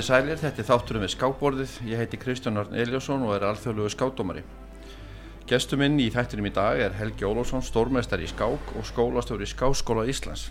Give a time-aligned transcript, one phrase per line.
[0.00, 3.90] Þið sælir, þetta er þátturum við skákborðið, ég heiti Kristján Arn Eliasson og er alþjóðlugu
[3.92, 4.40] skátdómari.
[5.44, 9.50] Gestu minn í þættinum í dag er Helgi Ólásson, stórmestari í skák og skólastjóri í
[9.50, 10.46] Skáskóla Íslands.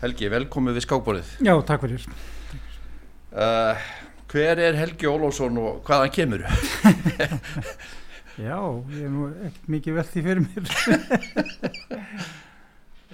[0.00, 1.30] Helgi, velkomið við skákborðið.
[1.46, 2.08] Já, takk fyrir.
[3.30, 3.86] Uh,
[4.34, 6.42] hver er Helgi Ólásson og hvaðan kemur?
[8.48, 8.58] Já,
[8.96, 10.74] ég er nú ekkert mikið veldi fyrir mér.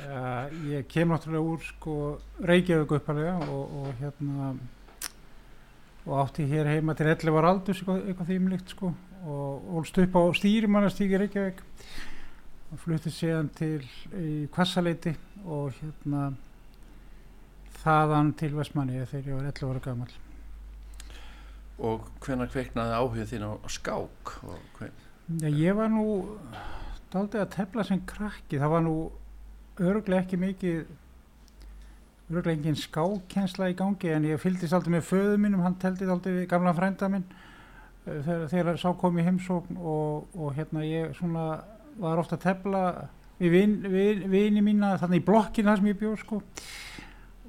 [0.01, 2.01] Já, ég kem náttúrulega úr sko
[2.55, 4.57] Reykjavík uppalega og, og hérna
[6.09, 8.93] og átti hér heima til 11 ára aldurs eitthvað, eitthvað þýmlikt sko
[9.29, 11.65] og ólst upp á stýrimannastíki Reykjavík.
[12.69, 13.81] Og fluttið séðan til
[14.17, 15.15] í Kvassaleiti
[15.49, 16.31] og hérna
[17.83, 20.17] þaðan til Vestmanni þegar ég var 11 ára gammal
[21.79, 24.33] Og hvenar kveiknaði áhugð þín á skák?
[25.39, 26.07] Já, ég var nú
[27.13, 28.95] daldið að tefla sem krakki, það var nú
[29.79, 30.81] öruglega ekki mikið
[32.29, 36.47] öruglega engin skákjensla í gangi en ég fyldist aldrei með föðu mínum hann teldi aldrei
[36.51, 37.25] gamla frænda minn
[38.05, 41.47] eh, þegar, þegar sá kom í heimsókn og, og hérna ég svona
[41.99, 42.83] var ofta að tefla
[43.39, 46.41] við vini vin, vin mína þannig í blokkina sem ég bjóð sko.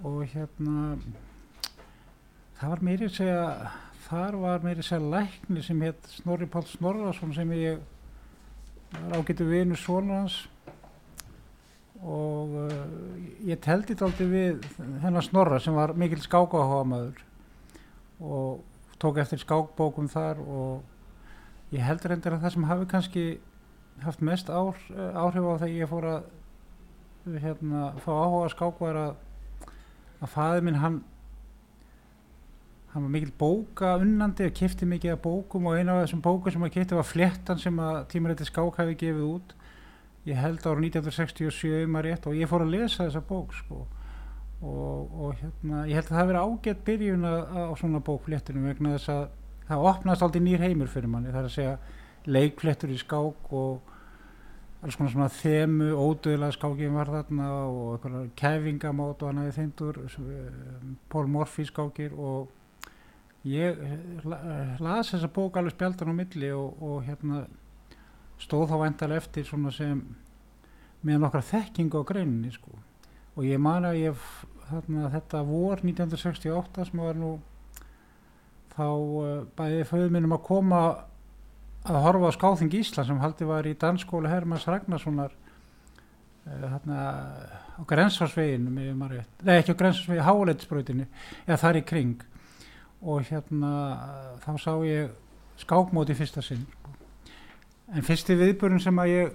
[0.06, 0.98] Og hérna
[2.60, 3.46] það var meiri að segja
[4.08, 7.82] þar var meiri að segja lækni sem hétt Snorri Pál Snorrason sem ég
[8.94, 10.42] var ágættu vinu svona hans
[11.99, 12.73] og uh,
[13.43, 14.67] ég teldi aldrei við
[15.04, 17.23] hennar Snorra sem var mikil skákáháa maður
[18.20, 18.64] og
[18.99, 23.26] tók eftir skákbókum þar og ég heldur endur að það sem hafi kannski
[24.04, 26.30] haft mest ár, uh, áhrif á þegar ég fór að
[27.43, 29.17] hérna, fá áhuga skák var að
[30.20, 30.99] að faði minn hann
[32.93, 36.54] hann var mikil bóka unnandi og kifti mikið af bókum og eina af þessum bókum
[36.54, 39.54] sem hann kifti var flettan sem að tímarætti skák hafi gefið út
[40.28, 43.86] ég held ára 1967 um að rétt og ég fór að lesa þessa bók sko.
[44.60, 49.14] Og, og hérna ég held að það verið ágætt byrjun á svona bókfléttunum vegna þess
[49.14, 49.22] að
[49.70, 51.32] það opnast aldrei nýr heimur fyrir manni.
[51.32, 51.78] Það er að segja
[52.30, 53.96] leikfléttur í skák og
[54.80, 60.00] alls konar svona þemu, ódöðlega skákið var þarna og eitthvað kefingamót og hann hefði þeindur
[61.12, 62.54] Pól Morfi skákir og
[63.48, 63.80] ég
[64.80, 67.44] las þessa bók alveg spjaldan á milli og, og hérna
[68.39, 70.00] stóð þá vantarlega eftir svona sem
[71.05, 72.73] með nokkra þekkingu á greininni sko.
[73.38, 74.23] Og ég man að ég
[74.70, 77.36] þarna, þetta vor 1968 sem var nú
[78.76, 80.82] þá uh, bæði föðu minnum að koma
[81.89, 87.00] að horfa á Skáþing Ísla sem haldi var í dansskóla Hermanns Ragnarssonar uh, þarna
[87.80, 91.08] á Grensvarsveginu nei ekki á Grensvarsveginu, Háleitsbröðinu
[91.45, 92.27] eða þar í kring.
[93.00, 93.71] Og hérna
[94.44, 95.14] þá sá ég
[95.60, 96.98] skákmóti fyrsta sinn sko
[97.95, 99.33] en fyrsti viðbörun sem að ég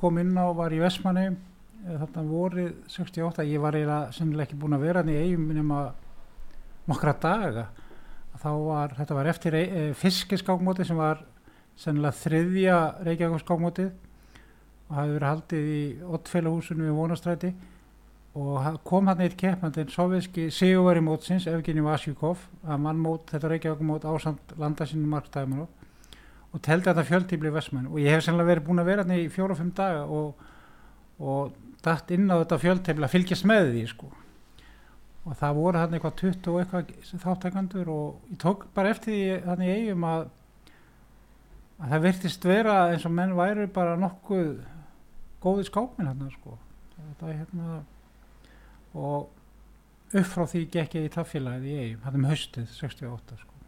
[0.00, 1.28] kom inn á var í Vestmanni
[1.84, 5.80] þarna vorið 68 ég var eiginlega sennilega ekki búin að vera í eigum nema
[6.90, 7.66] nokkra daga.
[8.40, 11.20] Þá var, þetta var eftir e, e, fiskiskákmóti sem var
[11.80, 15.82] sennilega þriðja Reykjavík skákmótið og hafði verið haldið í
[16.16, 17.50] ottfélagúsinu við vonastræti
[18.40, 24.06] og kom hann eitt keppandinn sovjerski sigurveri mótsins Evgeni Vasjúkov að mannmót þetta Reykjavík mót
[24.08, 25.66] ásand landasinu marktæminu
[26.50, 29.18] og teldi að það fjöltíbli vestmenn og ég hef sannlega verið búin að vera hérna
[29.20, 30.40] í fjóru-fimm daga og,
[31.22, 31.52] og
[31.84, 34.10] dætt inn á þetta fjöltíbli að fylgjast með því sko.
[35.28, 39.38] Og það voru hann eitthvað 20 og eitthvað þáttakandur og ég tók bara eftir því
[39.46, 40.24] þannig eigum að,
[41.78, 44.50] að það virtist vera eins og menn væri bara nokkuð
[45.44, 46.56] góði skápminn hann sko.
[46.96, 47.82] Þetta er hérna
[48.90, 49.30] og
[50.10, 53.59] upp frá því gekk ég í taffélagið í eigum hann um haustið 68 sko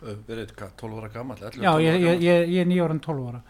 [0.00, 3.42] verið hvað, 12 ára gammal já, ég, ég, ég, ég er nýjóran 12 ára.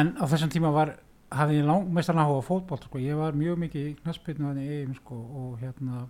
[0.00, 0.94] En á þessum tíma var
[1.30, 2.98] hafði ég meistar náhuga fótból sko.
[2.98, 6.06] ég var mjög mikið í eigin sko, og hérna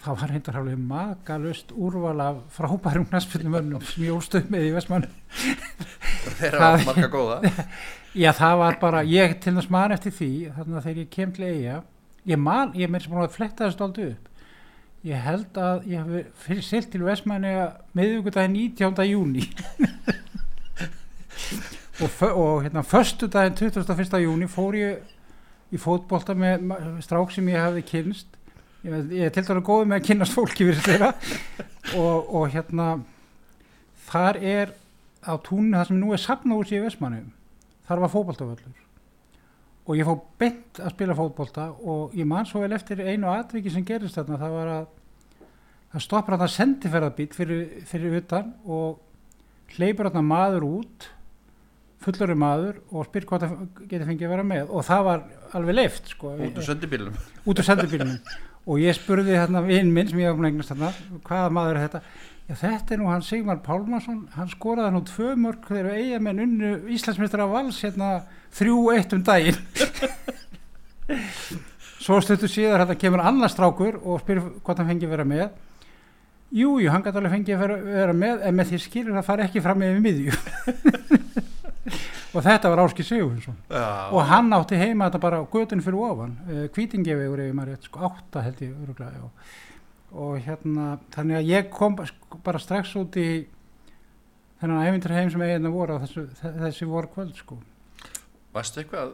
[0.00, 4.72] það var reyndar hafðið makalust úrval af frábærum knaspinu mönnum sem ég úrstuð með í
[4.74, 5.06] Vestmann
[6.40, 7.40] þeirra var marga góða.
[8.22, 11.34] Já það var bara, ég til þess mann eftir því þannig að þegar ég kem
[11.36, 11.76] til eiga
[12.30, 14.29] ég man, ég meir sem búin að fletta þessu aldrei upp
[15.06, 19.06] ég held að ég hef fyrir silt til Vestmæni að miðugudaginn 19.
[19.08, 19.46] júni
[22.04, 24.18] og, og hérna förstu daginn 21.
[24.20, 26.68] júni fór ég í fótbolta með
[27.04, 28.36] strák sem ég hefði kynst
[28.84, 31.10] ég, ég er til dæra góð með að kynast fólki fyrir þeirra
[31.96, 32.90] og, og hérna
[34.10, 34.76] þar er
[35.24, 37.24] á túninu það sem nú er safnahús í Vestmæni
[37.88, 38.89] þar var fótboltavöllur
[39.90, 43.72] og ég fór beint að spila fótbolta og ég man svo vel eftir einu atviki
[43.74, 44.38] sem gerist þarna.
[44.38, 44.84] Það var að
[45.90, 49.00] það stoppar hann að sendiferðarbít fyrir, fyrir utan og
[49.74, 51.08] hleypur hann maður út
[52.00, 53.56] fullori maður og spyr hvað það
[53.90, 54.70] getur fengið að vera með.
[54.70, 55.26] Og það var
[55.58, 57.18] alveg leift sko, út úr sendibílunum
[57.50, 58.38] út úr sendibílunum
[58.70, 60.92] og ég spurði hérna vinn minn sem ég hafði eignast hérna
[61.26, 62.02] hvaða maður er þetta
[62.50, 66.70] Já, þetta er nú hann Sigmar Pálmarsson, hann skoraði nú tvö mörg þegar eigamenn unnu
[66.90, 68.08] Íslandsmyndra vals hérna
[68.58, 69.60] þrjú eitt um daginn.
[72.02, 75.46] Svo stöttu síðar þetta kemur annars strákur og spyr hvort hann fengi vera með.
[76.50, 79.46] Jújú, jú, hann gæti alveg fengi vera, vera með en með því skilur það fara
[79.46, 80.34] ekki fram með miðjú.
[82.34, 83.62] og þetta var Áski Sigurðsson.
[84.10, 86.34] Og hann átti heima þetta bara á götun fyrir ofan,
[86.74, 89.68] kvítingevegur ef maður rétt, sko átta held ég öruglega, já
[90.10, 91.96] og hérna þannig að ég kom
[92.44, 93.28] bara strax út í
[94.60, 97.60] þennan æfintur heim sem eigin að voru á þessu, þessi voru kvöld sko
[98.50, 99.12] Varstu eitthvað,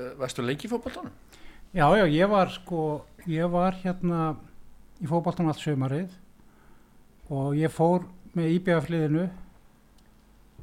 [0.00, 1.12] uh, varstu lengi í fókbaltónum?
[1.74, 2.80] Já, já, ég var sko
[3.30, 4.34] ég var hérna
[5.02, 6.12] í fókbaltónum allt sömarið
[7.30, 9.28] og ég fór með íbjöðafliðinu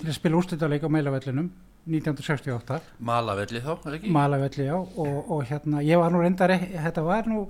[0.02, 1.48] til að spila úrslutaleik á meilavellinum
[1.88, 4.12] 1968 Malavelli þá, er ekki?
[4.14, 7.48] Malavelli, já, og, og hérna ég var nú reyndar, þetta var nú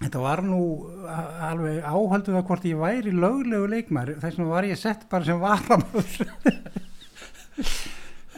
[0.00, 0.60] þetta var nú
[1.06, 5.42] alveg áhalduð að hvort ég væri löglegu leikmar þess vegna var ég sett bara sem
[5.42, 6.32] varamöður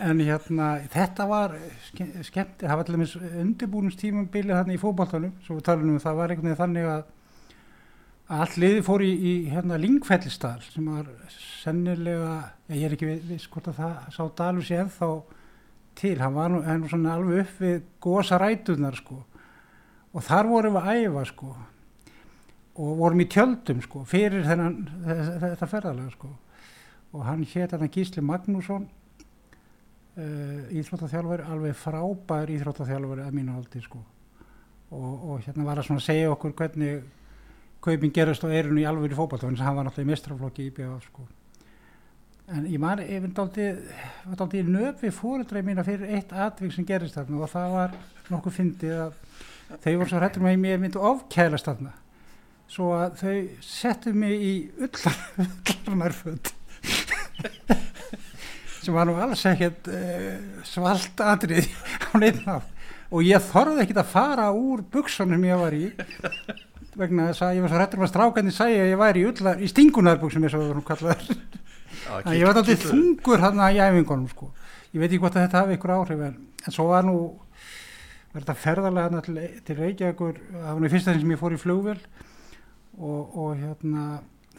[0.08, 1.56] en hérna þetta var
[2.26, 6.20] skemmt það var til dæmis undirbúnustímum bilið þannig í fókbaltanum svo við talum um það
[6.20, 7.04] var einhvern veginn þannig að
[8.34, 11.10] all liði fór í, í hérna Lingfellistall sem var
[11.60, 12.36] sennilega
[12.72, 15.10] ég er ekki við, við sko það sá Dalus ég ennþá
[15.94, 16.16] til.
[16.18, 19.20] Hann var nú, nú svona alveg upp við gósa rætunar sko
[20.14, 21.52] og þar vorum við að æfa sko.
[22.74, 24.78] Og vorum í tjöldum sko fyrir þennan,
[25.42, 26.30] þetta ferðalega sko.
[27.14, 28.88] Og hann hétt hann Gísli Magnússon
[30.18, 34.02] uh, íþróttaþjálfari, alveg frábær íþróttaþjálfari að mínu haldi sko.
[34.94, 37.04] Og, og hérna var að svona segja okkur hvernig
[37.84, 40.74] kaupin gerast á eirinu í alveg í fókbalt þannig að hann var náttúrulega mistraflokki í
[40.74, 41.26] BF sko.
[42.54, 46.86] En ég man, ég finn daldi í nöf við fóruðræði mína fyrir eitt atvík sem
[46.88, 47.94] gerist þarna og það var
[48.28, 49.14] nokkuð fyndið að
[49.68, 51.94] þau voru svo hrættur með mér myndi ofkælast þarna.
[52.74, 54.54] Svo að þau settu mig í
[54.86, 56.52] ullarnarföld
[58.84, 60.36] sem var nú alls ekkert uh,
[60.68, 61.68] svalt atrið
[62.12, 62.60] á neittná
[63.14, 65.86] og ég þorði ekkert að fara úr buksunum ég var í
[66.98, 69.60] vegna þess að ég var svo hrættur með strákandi sæði að ég væri í, ullar,
[69.60, 71.30] í stingunarbuksum eins og það var kallaður
[72.20, 74.50] að ég var alltaf þungur hann að í æfingunum sko.
[74.92, 77.16] ég veit ekki hvort að þetta hafi ykkur áhrif en, en svo var nú
[78.34, 80.38] var þetta ferðarlega til, til Reykjavíkur.
[80.50, 81.98] Það var nú fyrsta þinn sem ég fór í flugvel
[82.98, 84.06] og, og hérna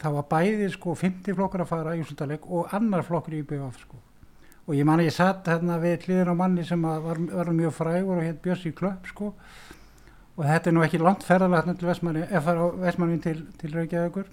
[0.00, 3.82] það var bæði sko 50 flokkar að fara í Úslandaleg og annar flokkur í BVF
[3.84, 4.00] sko.
[4.66, 7.76] Og ég man að ég satt hérna við hliðin á manni sem var, var mjög
[7.76, 9.30] frægur og hétt Björsi Klöpp sko.
[10.36, 14.32] Og þetta er nú ekki langt ferðarlega hérna til Vestmanni eða Vestmanni til, til Reykjavíkur.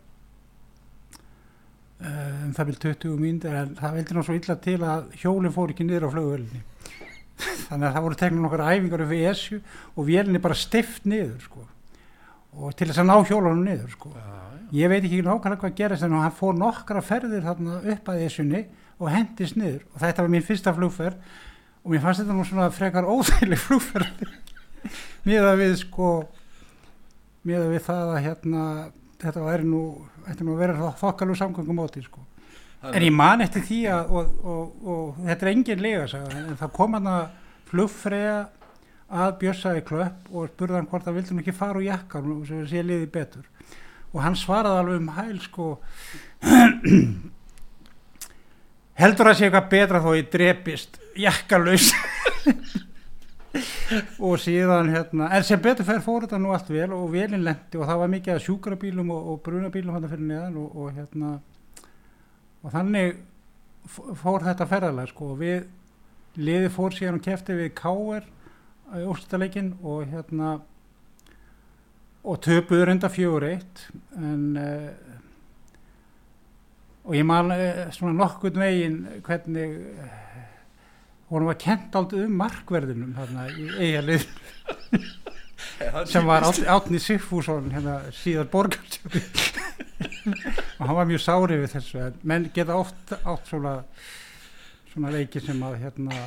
[2.03, 5.71] Um það vil 20 mínir en það vildi ná svo illa til að hjólinn fór
[5.71, 6.63] ekki niður á flugvelni
[7.41, 9.59] þannig að það voru teknum okkar æfingar við ESU
[9.95, 11.65] og vélinni bara stift niður sko.
[12.53, 14.11] og til þess að ná hjólunum niður sko.
[14.13, 14.59] já, já.
[14.79, 18.63] ég veit ekki nákvæmlega hvað gerist en hann fór nokkra ferðir þarna upp að ESU-ni
[18.99, 21.17] og hendist niður og þetta var mín fyrsta flugferð
[21.83, 24.27] og mér fannst þetta nú svona frekar óþægileg flugferð
[25.23, 26.11] með að við sko
[27.43, 28.67] með að við það að hérna
[29.23, 29.81] þetta væri nú,
[30.43, 32.23] nú að vera þokkalú samgöngum áti sko
[32.83, 36.71] En ég man eftir því að, og, og, og þetta er engin lega, en það
[36.75, 37.23] kom hann að
[37.69, 38.39] flugfræða
[39.13, 42.41] að bjössaði klöpp og spurði hann hvort það vildi hann ekki fara úr jakkan og
[42.49, 43.45] sem sé liði betur.
[44.11, 45.67] Og hann svaraði alveg um hæl, sko,
[49.01, 51.89] heldur að sé eitthvað betra þó ég drepist jakkalauðs.
[54.27, 57.77] og síðan hérna, en sem betur fer fór þetta nú allt vel og velin lendi
[57.77, 61.35] og það var mikið að sjúkrabílum og, og brunabílum hann fyrir neðan og hérna
[62.63, 63.17] og þannig
[63.87, 65.33] fór þetta ferðarlega sko.
[65.33, 65.65] Og við
[66.39, 68.29] liði fór síðan og kefti við Káer
[68.93, 70.55] í úrstæðleikin og hérna
[72.23, 74.91] og töpuður enda fjögur eitt en uh,
[77.03, 80.21] og ég man uh, svona nokkurn veginn hvernig uh,
[81.33, 84.27] hún var kent aldrei um markverðinum þarna í eigalið
[86.11, 89.23] sem var átni Siffússon hérna síðan borgarstjóri
[90.83, 93.75] og hann var mjög sárið við þessu en menn geta oft átt svona
[94.93, 96.23] svona leiki sem að hérna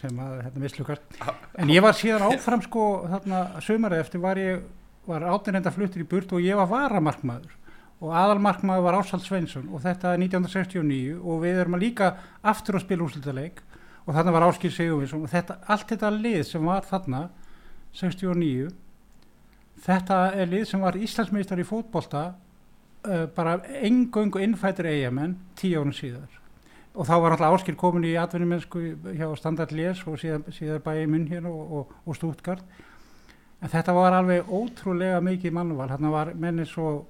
[0.00, 1.18] sem að hérna mislukast
[1.62, 4.64] en ég var síðan áfram sko þarna sömarið eftir var ég
[5.06, 7.58] var átinenda fluttir í burt og ég var varamarkmaður.
[8.02, 12.08] Og aðalmarkmaður var Ásald Sveinsson og þetta er 1969 og við erum að líka
[12.42, 13.62] aftur að spila úrslutaleik
[14.02, 17.22] og þarna var Áskil Sigurvinsson og þetta, allt þetta lið sem var þarna
[17.94, 18.72] 69
[19.86, 22.24] þetta er lið sem var Íslandsmeistar í fótbolta
[23.08, 26.30] uh, bara engöngu innfættir eigamenn tíu árun síðar.
[26.92, 28.82] Og þá var alltaf Áskil komin í atvinnumennsku
[29.16, 32.82] hjá Standard Les og síðar, síðar bæði munn hér og, og, og Stuttgart.
[33.62, 37.06] En þetta var alveg ótrúlega mikið mannval, hann var menni svo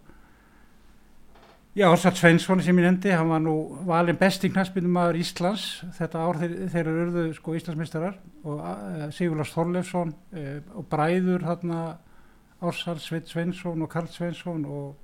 [1.73, 3.55] Já, Orsat Sveinsson sem ég nefndi, hann var nú
[3.89, 5.63] valin besti knaspinum maður Íslands.
[5.97, 8.19] Þetta ár eru urðu sko Íslandsmeistarar.
[8.45, 11.79] Og uh, Sigurlars Þorleifsson uh, og bræður þarna
[12.61, 15.02] Orsat Sveinsson og Karl Sveinsson og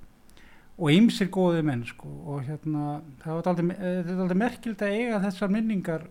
[0.79, 6.05] og ymsir góði menn sko og hérna það var aldrei merkild að eiga þessar minningar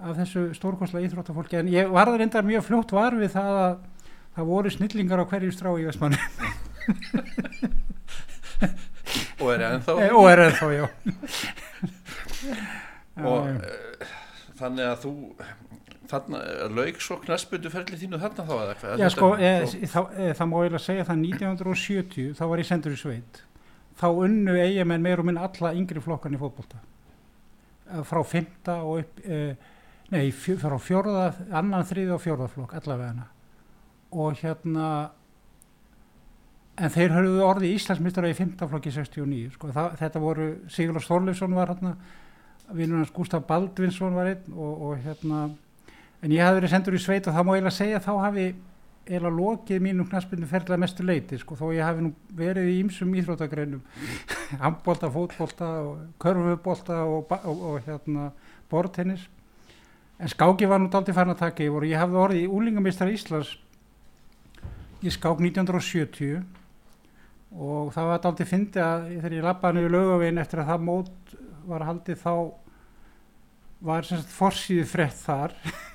[0.00, 1.58] af þessu stórkonslega íþróttafólki.
[1.60, 3.74] En ég var það reyndar mjög fljótt var við það að
[4.36, 6.20] það voru snillingar á hverju strá í Vestmanni
[9.40, 9.96] og er ennþá.
[10.04, 10.86] Eh, og er ennþá, já.
[13.20, 14.04] Og uh,
[14.56, 15.10] þannig að þú
[16.10, 16.38] þarna,
[16.72, 18.90] lauk svo knaspundu ferlið þínu þarna þá eða hvað?
[18.90, 22.62] Já Þetta- sko, e, þá- þá, e, það má eiginlega segja það 1970 þá var
[22.62, 23.42] ég sendur í sveit
[24.00, 26.80] þá unnu eigamenn meir og minn alla yngri flokkan í fótbolta.
[27.90, 29.40] Eh, frá fymta og upp e,
[30.14, 33.26] nei, fjö, frá fjórða annan, þriða og fjórða flokk allavega
[34.10, 34.86] og hérna
[36.80, 41.56] en þeir höfðu orði Íslandsmyndara í fymta flokki 69 sko, það, þetta voru Sigurlars Þorleifsson
[41.58, 41.94] var hérna
[42.74, 45.44] vinnur hans Gustaf Baldvinsson var einn og, og hérna
[46.20, 48.46] en ég hafði verið sendur í sveit og það má eiginlega segja þá hafi
[49.10, 53.10] eiginlega lokið mínum knaspinu ferðlega mestu leiti sko, þó ég hafi nú verið í ýmsum
[53.18, 53.82] íþróttagreinum.
[54.62, 55.68] Handbólta, fótbólta,
[56.22, 58.30] körfubolta og, ba- og, og hérna
[58.70, 59.26] bortennis
[60.20, 63.10] en skáki var nú daldi farin að taka yfir og ég hafði orðið í úlingamistar
[63.10, 63.54] Íslands
[65.00, 66.42] í skák 1970
[67.56, 71.32] og það var daldi fyndi að þegar ég lappaði niður laugavegin eftir að það mót
[71.70, 72.34] var haldið þá
[73.88, 75.56] var sem sagt forsýðu frett þar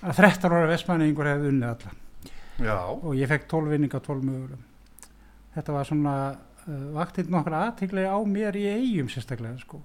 [0.00, 1.94] að 13 ára vestmanningur hefði unnið alla.
[2.60, 4.66] Já, og ég fekk 12 vinninga 12 mögulegum
[5.54, 9.80] þetta var svona uh, vaktið nokkra aðtikli á mér í eigum sérstaklega sko.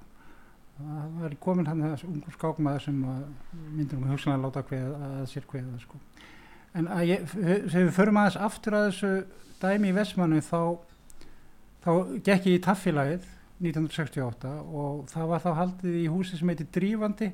[0.76, 3.22] Það var komin hann þessi ungur skákmaður sem að
[3.78, 6.02] myndir um hugsanlega láta kveð, að sér kveða sko.
[6.76, 9.12] En að ég, þegar við förum aðeins aftur að þessu
[9.62, 10.60] dæmi í Vestmannu þá
[11.86, 11.92] þá
[12.26, 13.30] gekk ég í taffilagið
[13.64, 17.30] 1968 og það var þá haldið í húsi sem heitir Drífandi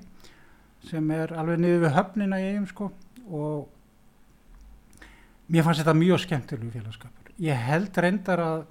[0.89, 2.91] sem er alveg niður við höfnina í eigum sko
[3.31, 3.67] og
[5.51, 8.61] mér fannst þetta mjög skemmtilegu félagskapur ég held reyndar að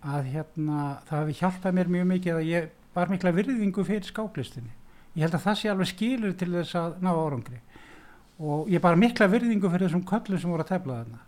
[0.00, 4.72] að hérna það hafi hjálpað mér mjög mikið að ég var mikla virðingu fyrir skáklistinni.
[5.14, 7.60] Ég held að það sé alveg skilur til þess að ná árangri.
[8.40, 11.20] Og ég bara mikla virðingu fyrir þessum köllum sem voru að tefla þarna.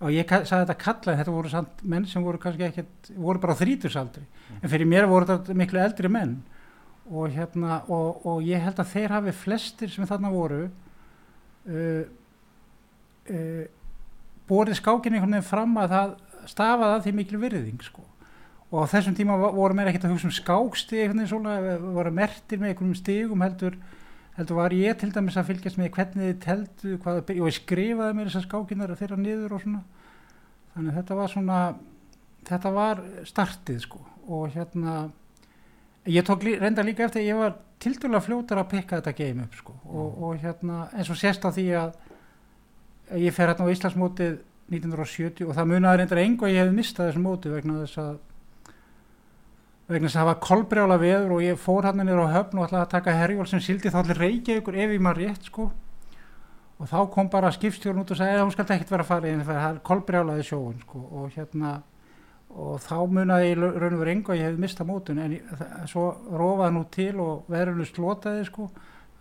[0.00, 4.24] Og ég sagði þetta kalla þetta voru menn sem voru kannski ekkert voru bara þrítursaldri
[4.60, 6.34] en fyrir mér voru þetta miklu eldri menn
[7.10, 10.62] og hérna og, og ég held að þeir hafi flestir sem þarna voru
[11.68, 12.04] uh,
[13.30, 13.64] uh,
[14.48, 16.14] borið skákin einhvern veginn fram að það
[16.50, 18.02] stafaði að því miklu virðing sko.
[18.74, 21.58] og á þessum tíma vo- voru mér ekkert að hugsa um skáksti einhvern veginn svona,
[21.94, 23.76] voru mertir með einhverjum stigum heldur,
[24.36, 28.16] heldur var ég til dæmis að fylgjast með hvernig þið teldu hvað, og ég skrifaði
[28.18, 29.84] mér þessar skákinar þeirra niður og svona
[30.74, 31.60] þannig þetta var svona
[32.48, 34.96] þetta var startið sko og hérna
[36.06, 39.44] ég tók lí, reynda líka eftir að ég var tildulega fljótar að pekka þetta game
[39.44, 39.72] upp sko.
[39.88, 41.94] Og, og hérna eins og sérst á því að
[43.14, 44.38] að ég fer hérna á Íslandsmótið
[44.72, 48.14] 1970 og það munaði reyndar engu að ég hefði mistað þessu móti vegna þess að
[49.88, 52.66] vegna þess að það var kolbrjála veður og ég fór hann niður á höfn og
[52.68, 55.66] ætlaði að taka herjól sem sildi þá allir reykja ykkur ef ég maður rétt sko.
[56.80, 59.28] Og þá kom bara skipstjórn út og sagði "Eh, hún skal ekkert vera að fara
[59.28, 60.98] inn það er kolbrjálaði sjóun sko.
[61.12, 61.82] Og hérna
[62.54, 65.54] og þá munaði ég raun og verið engu að ég hefði mistað mótun en ég,
[65.90, 68.68] svo rofaði nú til og veðrunu slótaði sko.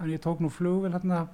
[0.01, 1.25] En ég tók nú flugvel hérna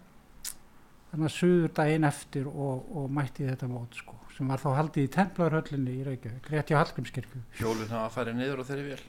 [1.16, 5.12] að suður daginn eftir og, og mætti þetta mót sko sem var þá haldið í
[5.12, 7.42] templarhöllinni í Reykjavík rétt hjá Hallgrímskirkju.
[7.58, 9.02] Hjólun hafa farið niður og þeirri vel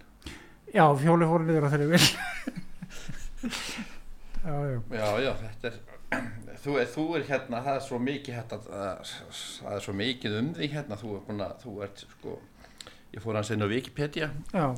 [0.74, 2.02] já, fjóli fóru niður á þeirri vil
[4.44, 4.78] já, já.
[4.90, 5.76] Já, já, þetta er
[6.64, 9.12] þú er, þú er hérna, það er svo mikið hérna, það
[9.60, 12.36] það er svo mikið um þig hérna, þú er búin að, þú ert sko
[13.14, 14.30] ég fór hans inn á Wikipedia.
[14.54, 14.74] Já,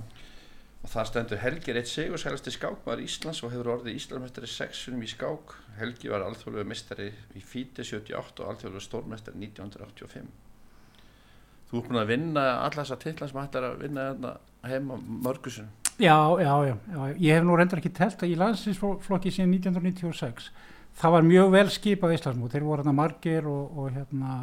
[0.82, 5.10] og það stendur Helgi reitt sigur sælasti skákmaður Íslands og hefur orðið Íslandsmestari sexunum í
[5.12, 5.58] skák.
[5.78, 10.32] Helgi var alþjóðlega mestari í fíti 78 og alþjóðlega stórmestari 1985
[11.72, 14.32] þú er búin að vinna alla þessa titla sem hættar að vinna hérna
[14.68, 17.00] heima mörgusun já, já, já, já.
[17.16, 20.50] Ég hef nú reyndar ekki telt í landsinsflokki síðan 1996
[21.00, 22.52] það var mjög vel skipað Íslandsmót.
[22.52, 24.34] Þeir voru hérna margir og, og hérna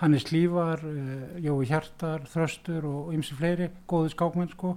[0.00, 4.74] Hannes Lívar, uh, Jói Hjartar, Þröstur og ymsi fleiri, góði skákmenn sko.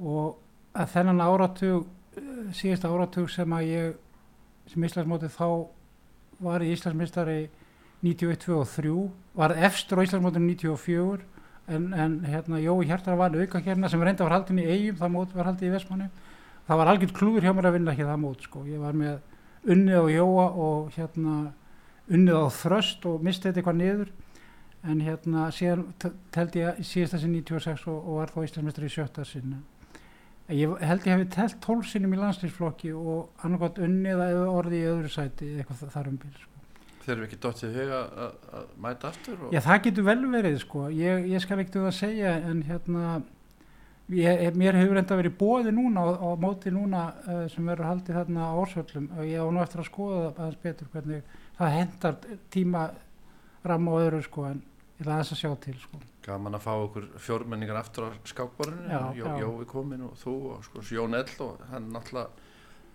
[0.00, 0.38] Og
[0.78, 3.96] að þennan áratug, uh, síðast áratug sem að ég,
[4.72, 5.48] sem Íslandsmótið þá
[6.44, 7.40] var í Íslandsmistari
[8.04, 8.94] 91, 2 og 3,
[9.36, 11.26] var efstur á Íslandsmótinu 94
[11.68, 15.14] en, en hérna Jói Hjartar var auka hérna sem reynda var haldin í eigum, það
[15.14, 16.08] mót var haldið í Vestmanni.
[16.68, 19.18] Það var algjört klúður hjá mér að vinna ekki það mót sko, ég var með
[19.68, 21.36] unnið og Jóa og hérna
[22.08, 24.12] unnið á þröst og mistið eitthvað niður
[24.88, 25.88] en hérna síðan
[26.34, 29.60] teldi ég síðast þessi 96 og, og var þá Íslandsmeistar í sjötta sinna
[30.54, 34.92] ég held ég hefði telt 12 sinnum í landslýsflokki og annarkvæmt unnið eða orðið í
[34.92, 36.62] öðru sæti eitthvað þar um bíl sko.
[37.02, 40.22] Þeir eru ekki dottið í huga að, að mæta aftur og Já, það getur vel
[40.32, 40.86] verið sko.
[40.92, 43.04] ég, ég skal ekkert það segja en hérna
[44.12, 48.20] ég, mér hefur enda verið bóði núna á, á móti núna uh, sem verður haldið
[48.22, 52.18] þarna á Órsvöllum og ég á nú eftir að skoða aðeins betur hvernig það hendar
[52.54, 52.88] tíma
[53.68, 54.64] ramma og öðru sko en
[54.98, 56.00] ég ætla aðeins að sjá til sko.
[56.26, 59.26] gaman að fá okkur fjórmenningar aftur á skákborðinu Já, Jó.
[59.38, 62.46] Jói komin og þú og sko, Jón Ell og hann náttúrulega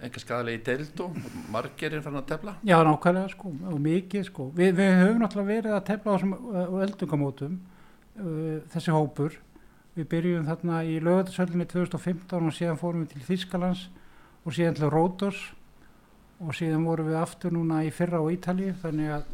[0.04, 1.16] enga skadalegi í deild og
[1.54, 5.54] margir er fann að tefla Já, nákvæmlega sko og mikið sko Vi, við höfum náttúrulega
[5.54, 7.58] verið að tefla á þessum uh, eldungamótum
[8.20, 9.40] uh, þessi hópur
[9.96, 13.88] við byrjum þarna í lögatarsöllinni 2015 og síðan fórum við til Þískalands
[14.44, 15.42] og síðan til Rótos
[16.44, 19.28] og síðan vorum við aftur núna í fyrra á Ítalíu þannig að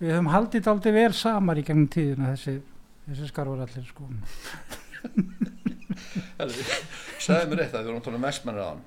[0.00, 2.58] við höfum haldið aldrei vel samar í gegnum tíðina þessi,
[3.08, 4.08] þessi skarvar allir sko.
[7.22, 8.84] Sæði mér eitt að þið vorum að tala um vestmennir á hann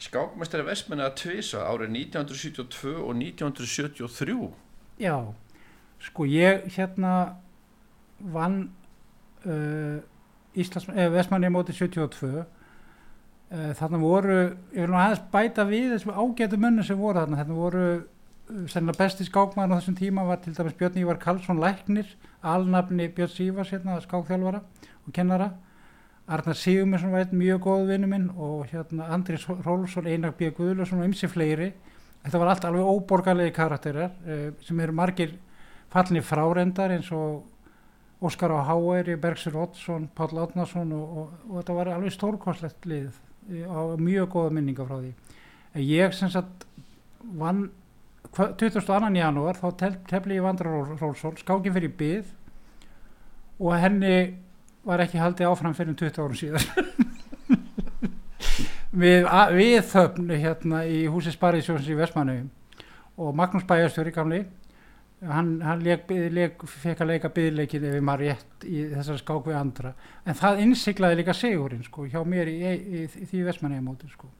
[0.00, 4.36] Skákmestari vestmennir að tvisa árið 1972 og 1973
[5.00, 5.16] já.
[6.00, 7.14] Sko ég hérna
[8.20, 8.70] vann
[9.44, 9.98] uh,
[10.56, 12.46] Íslands, eða Vestmanni móti 72 uh,
[13.76, 17.42] þarna voru ég vil nú aðeins bæta við þessum ágætu mönnu sem voru þarna.
[17.42, 17.84] Þarna voru
[18.70, 22.08] sennilega besti skákmaður á þessum tíma var til dæmis Björn Ívar Karlsson Læknir
[22.42, 24.62] alnafni Björn Sívars hérna, skákþjálfara
[25.06, 25.50] og kennara
[26.30, 30.50] Arnar Sigurmundsson var einn mjög góð vinnu minn og hérna Andris Rólfsson, Einar B.
[30.54, 31.72] Guðlusson og ymsi fleiri
[32.24, 35.34] þetta var allt alveg óborgarlegi karakterar uh, sem eru margir
[35.90, 37.46] fallinni frárendar eins og
[38.20, 43.06] Óskar á Háæri, Bergsur Oddsson, Páll Átnarsson og, og, og þetta var alveg stórkostlegt lið
[43.48, 45.12] eh, á mjög góða minninga frá því.
[45.80, 46.66] Ég sem sagt
[47.40, 47.70] vann
[48.36, 49.16] 22.
[49.18, 52.30] janúar þá tefli ég Vandra Rólsson, skákin fyrir byð
[53.60, 54.14] og henni
[54.86, 56.64] var ekki haldið áfram fyrir 20 árum síðar.
[59.02, 62.48] við, við þöfn hérna í húsi Sparisjóns í Vestmannaugum
[63.20, 64.44] og Magnús Bæjarstjóri gamli
[65.26, 69.50] hann, hann leik, leik, fekk að leika byðleikin ef ég maður rétt í þessar skák
[69.50, 69.92] við andra
[70.24, 74.08] en það innsiklaði líka sigurinn sko, hjá mér í, í, í, í því Vestmannaugum móti
[74.14, 74.30] sko.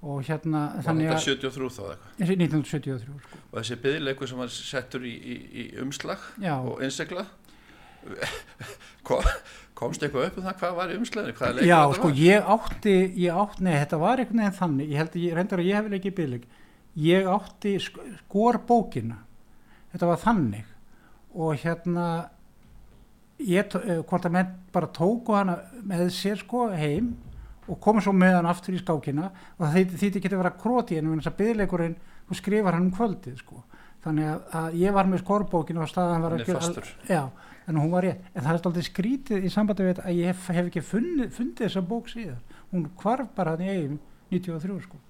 [0.00, 2.20] Og hérna þannig að 73 þá eitthvað?
[2.24, 3.18] 1973 sko.
[3.50, 7.26] og þessi byðleikur sem var settur í, í, í umslag já, og innsekla
[9.04, 9.24] Kom,
[9.76, 11.34] komst eitthvað upp um það hvað var í umslaginu?
[11.36, 12.20] Hvaða leikur já þetta sko var?
[12.20, 14.90] ég átti, ég átti nei þetta var einhvern veginn þannig.
[14.90, 16.46] Ég held að ég reyndar að ég hef leikið byðleik
[17.00, 19.18] ég átti sk- skorbókina.
[19.92, 20.70] Þetta var þannig.
[21.34, 22.06] Og hérna
[23.38, 27.14] ég, eh, hvort að menn bara tóku hana með sér sko heim
[27.68, 30.54] og komu svo með hann aftur í skákina og það þýtti þýtti ekki að vera
[30.62, 31.96] króti en þess að byðleikurinn,
[32.28, 33.62] þú skrifar hann um kvöldið sko
[34.04, 36.88] þannig að, að ég var með skorbókina og staðan var Hann ekki fastur.
[37.08, 37.22] já,
[37.68, 40.30] en hún var rétt en það er stoltið skrítið í sambandi við þetta að ég
[40.32, 42.40] hef, hef ekki fundið, fundið þessa bók síðan
[42.72, 45.02] hún hvarf bara hann í eigin 93 sko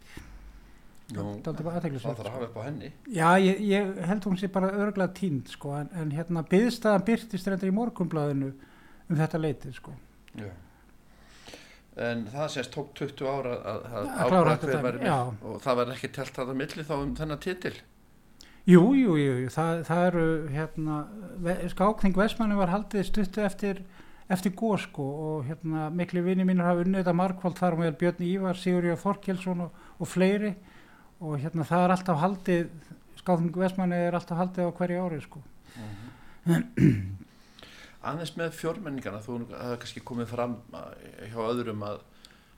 [1.10, 4.68] Jú, það þarf að hafa upp á henni Já, ég, ég held hún sé bara
[4.70, 8.50] örglega tínd sko, en, en hérna byðstaðan byrtist reyndar í morgunblaðinu
[9.10, 9.94] um þetta leitið sko.
[10.38, 10.46] Já.
[12.00, 15.32] En það sést tók 20 ára að, að ákvæða hver væri með.
[15.50, 17.74] og það var ekki telt að það milli þá um þennan titil.
[18.70, 20.98] Jú, jú, jú, jú, það, það eru hérna,
[21.46, 23.80] ve- skákning Vestmanni var haldið stuttu eftir
[24.30, 27.96] eftir góð sko og hérna miklu vini mínir hafa unnið þetta markvald þar og meðal
[27.98, 30.52] Björn Ívar, Sigurjóð Þorkelsson og, og fleiri.
[31.20, 32.68] Og hérna það er alltaf haldið
[33.18, 35.42] skákning Vestmanni er alltaf haldið á hverju ári sko.
[38.02, 40.94] aðeins með fjórmenningana þú hefði kannski komið fram að-
[41.32, 41.98] hjá öðrum að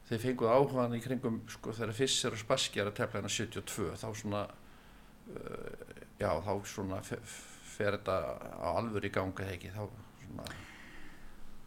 [0.09, 3.97] þeir fenguð áhugaðan í kringum sko þegar Fisser og Spassky er að tefla hérna 72
[3.97, 7.23] þá svona uh, já þá svona fe-
[7.77, 8.19] fer þetta
[8.63, 10.47] á alvör í ganga ekki þá svona.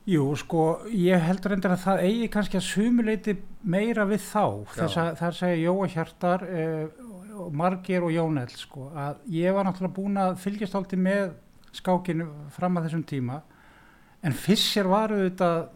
[0.06, 3.34] Jú, sko, ég heldur endur að það eigi kannski að sumuleiti
[3.66, 4.44] meira við þá.
[4.76, 7.00] Þess að það segja Jóa Hjartar eh,
[7.42, 11.34] og Margir og Jónell, sko, að ég var náttúrulega búin að fylgjast áldi með
[11.74, 13.40] skákinu fram að þessum tíma,
[14.26, 15.68] en Fischer var auðvitað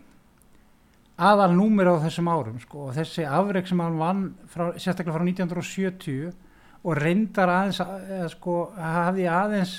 [1.19, 5.25] aðal númer á þessum árum, sko, og þessi afreg sem hann vann frá, sérstaklega frá
[5.27, 6.31] 1970
[6.79, 9.75] og reyndar aðeins, eða, sko, hafði aðeins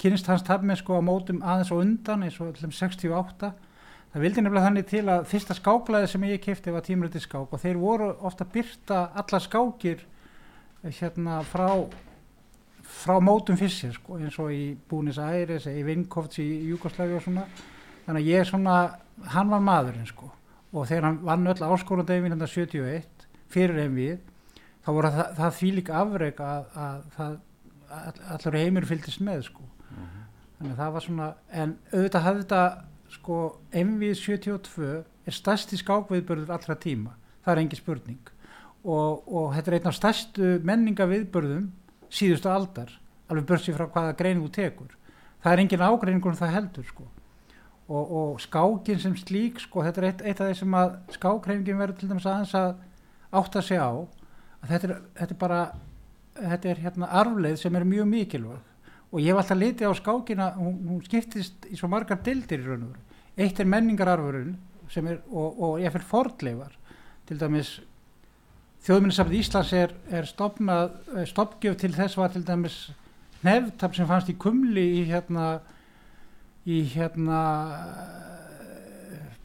[0.00, 3.52] kynst hans tafmið sko á mótum aðeins og undan eins og þeim 68
[4.12, 7.62] það vildi nefnilega þannig til að fyrsta skákblæði sem ég kefti var tímriti skák og
[7.62, 10.02] þeir voru ofta að byrta allar skákir
[10.84, 11.70] eh, hérna frá
[12.86, 17.46] frá mótum fyrst sko, eins og í Búnis Æris í Vinkovts í Júkoslavi og svona
[18.06, 18.76] þannig að ég svona,
[19.34, 20.30] hann var maðurinn sko.
[20.76, 24.18] Og þegar hann vann öll áskorundegin hérna 71 fyrir einn við
[24.86, 29.66] þá voru það, það því líka afreg að, að all, allur heimur fylgdist með sko.
[30.56, 32.62] Þannig að það var svona en auðvitað hafði þetta
[33.16, 33.40] sko
[33.82, 34.92] MV 72
[35.26, 37.16] er stærsti skákviðbörður allra tíma.
[37.44, 38.30] Það er engi spurning.
[38.86, 41.66] Og, og þetta er einn af stærstu menningaviðbörðum
[42.06, 42.92] síðustu aldar
[43.26, 44.96] alveg börsið frá hvaða greinu þú tekur.
[45.42, 47.08] Það er engin ágreiningur um það heldur sko
[47.88, 51.80] og, og skákin sem slík sko þetta er eitt, eitt af þeir sem að skákreifingin
[51.80, 52.70] verður til dæmis aðeins að
[53.40, 55.60] átta sig á að þetta er, þetta er bara
[56.36, 58.72] þetta er hérna arfleið sem er mjög mikilvæg.
[59.12, 62.66] Og ég hef alltaf litið á skákina hún, hún skiptist í svo margar dildir í
[62.66, 63.04] raun og veru.
[63.36, 64.56] Eitt er menningararfurinn
[65.30, 66.74] og, og ég fyrir fordleifar
[67.28, 67.76] til dæmis
[68.86, 70.92] þjóðminnisafnið Íslands er, er stopnað
[71.30, 72.76] stoppgjöf til þess var til dæmis
[73.46, 75.56] nefntap sem fannst í kumli í hérna
[76.66, 77.40] í hérna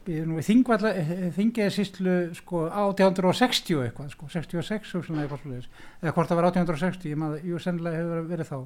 [0.02, 0.90] þingvalla
[1.36, 5.68] þingiði sístlu sko 1860 eitthvað sko 66 svona eitthvað slúðis
[6.00, 8.58] eða hvort það var 1860 ég maður, jú sennilega hefur verið þá.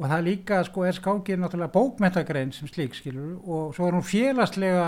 [0.00, 4.06] Og það líka sko er skákið náttúrulega bókmetagrein sem slík skilur og svo er hún
[4.06, 4.86] félagslega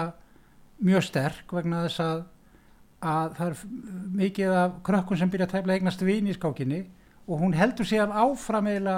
[0.83, 2.23] mjög sterk vegna þess að
[3.03, 3.63] að það er
[4.23, 6.85] mikið af krökkun sem byrja að tæfla eignast vín í skákinni
[7.27, 8.97] og hún heldur síðan áfram eða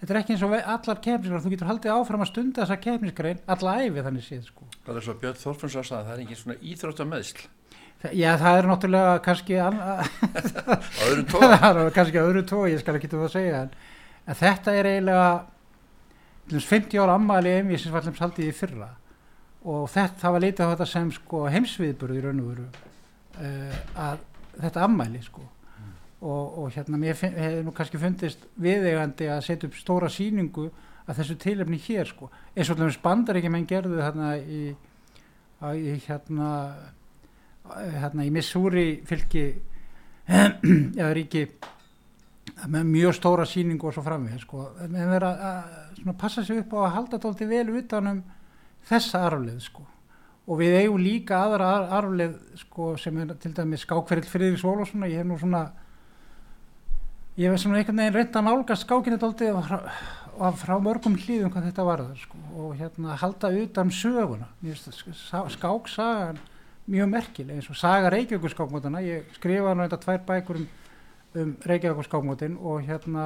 [0.00, 3.40] þetta er ekki eins og allar kefnisgrein þú getur haldið áfram að stunda þessa kefnisgrein
[3.54, 4.68] alla æfi þannig séð sko.
[4.84, 7.46] Það er svo Björn Þorfins að það er engin svona íþróttameðsl.
[8.12, 9.56] Já það er náttúrulega kannski
[11.06, 11.40] öðrum tó
[11.96, 13.72] kannski öðrum tó, ég skal ekki þú að segja en,
[14.26, 15.30] en þetta er eiginlega
[16.52, 18.92] 50 ára ammali sem var haldið í fyrra.
[19.66, 23.78] Og þetta, það var litið á þetta sem sko, heimsviðburð í raun og veru uh,
[24.04, 24.20] að
[24.60, 25.42] þetta ammæli sko
[26.26, 30.68] og, og hérna mér hefði nú kannski fundist viðegandi að setja upp stóra síningu
[31.06, 32.28] að þessu tilefni hér sko.
[32.56, 34.62] Eins og alveg spandar ekki menn gerðu þarna í,
[35.78, 36.50] í hérna
[37.74, 39.46] hérna í Missouri fylki
[40.98, 41.46] eða ríki
[42.70, 44.68] með mjög stóra síningu og svo framvið sko.
[44.84, 45.44] En það er að,
[46.06, 48.22] að passa sig upp á að halda þetta vel utanum
[48.88, 49.86] þessa arflið sko.
[50.46, 55.20] Og við eigum líka aðra arflið sko sem er til dæmis skákferðil Friðriks Vólásson ég
[55.20, 55.66] hef nú svona
[57.36, 59.66] ég veist svona einhvern veginn reynda að nálgast skákinni daldi og
[60.36, 64.48] og frá mörgum hlýðum hvað þetta var það sko og hérna halda utan söguna.
[65.54, 66.40] Skáksagan
[66.86, 70.68] mjög merkileg eins og saga Reykjavíkur skákmótana ég skrifaði nú þetta tvær bækur um,
[71.40, 73.24] um Reykjavíkur skákmótin og hérna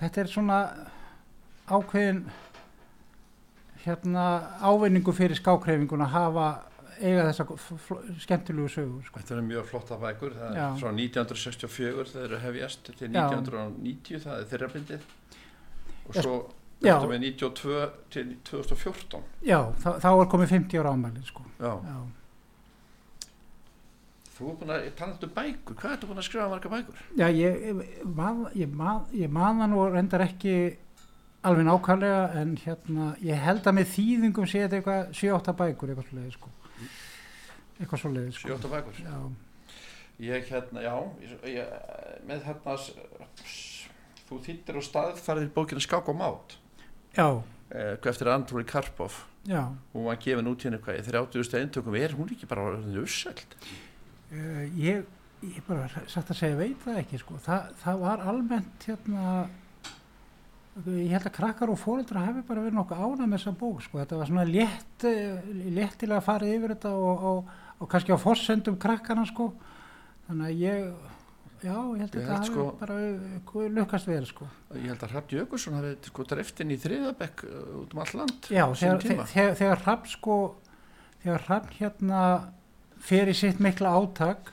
[0.00, 0.58] þetta er svona
[1.68, 2.22] ákveðin
[3.82, 4.26] hérna
[4.62, 6.48] ávinningu fyrir skákreifinguna að hafa
[7.00, 7.46] eiga þessa
[8.24, 9.20] skemmtilegu sögur sko.
[9.20, 14.24] Þetta er mjög flotta bækur það er frá 1964 það eru hefjast til 1990 Já.
[14.24, 15.06] það er þeirra bindið
[16.02, 16.34] og svo
[16.82, 21.46] eftir með 92 til 2014 Já, þá, þá er komið 50 ára ámæli sko.
[21.60, 21.72] Já.
[21.86, 22.00] Já
[24.32, 27.02] Þú er búin að tala um bækur hvað er þú búin að skrifa marga bækur?
[27.20, 27.82] Já, ég, ég,
[28.64, 30.54] ég man það nú reyndar ekki
[31.46, 36.08] alveg nákvæmlega en hérna ég held að með þýðingum sé þetta eitthvað 7-8 bækur eitthvað
[36.08, 36.52] svolítið sko
[37.82, 38.56] eitthvað svo leiðis sko.
[38.56, 39.00] 7-8 bækur.
[39.02, 39.18] Já.
[40.22, 40.96] ég hérna, já
[41.50, 41.76] ég,
[42.28, 42.76] með hérna
[44.28, 46.56] þú þýttir á staðfærið bókina Skák og Mát.
[47.16, 47.28] Já.
[47.72, 49.24] Eh, eftir Andrúi Karpov.
[49.48, 49.72] Já.
[49.92, 51.58] Hún var gefin út hérna eitthvað í 30.
[51.58, 51.96] eintökum.
[51.98, 53.56] Er hún ekki bara usseld
[54.32, 55.02] uh, ég,
[55.42, 57.40] ég bara satt að segja veit það ekki sko.
[57.42, 59.26] Þa, það var almennt hérna
[60.86, 64.00] ég held að krakkar og fólkdra hefur bara verið nokkuð ánað með þessa bók sko.
[64.00, 67.50] Þetta var svona létt léttilega að fara yfir þetta og, og,
[67.82, 69.50] og kannski á forsendum krakkana sko.
[70.28, 71.10] Þannig að ég
[71.62, 74.48] já, ég held að þetta sko, hefur bara lukkast vel sko.
[74.76, 78.48] ég held að Rapp Jökulsson hafi sko dreftin í þriðabekk uh, út um all land
[78.50, 80.38] já, þegar, þegar, þegar Rapp sko
[81.22, 82.22] þegar Rapp hérna
[83.02, 84.52] fer í sitt mikla áttak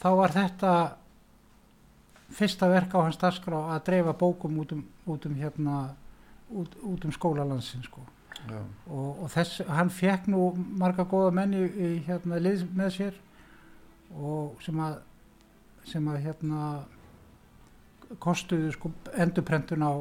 [0.00, 0.74] þá var þetta
[2.38, 5.80] fyrsta verk á hans dagskrá að dreifa bókum út um, út um hérna
[6.48, 8.04] út, út um skólalandsin sko
[8.48, 13.18] og, og þess, hann fekk nú marga góða menni í hérna lið með sér
[14.16, 15.00] og sem að
[15.88, 16.62] sem að hérna
[18.20, 19.92] kostuðu sko endurprentun á,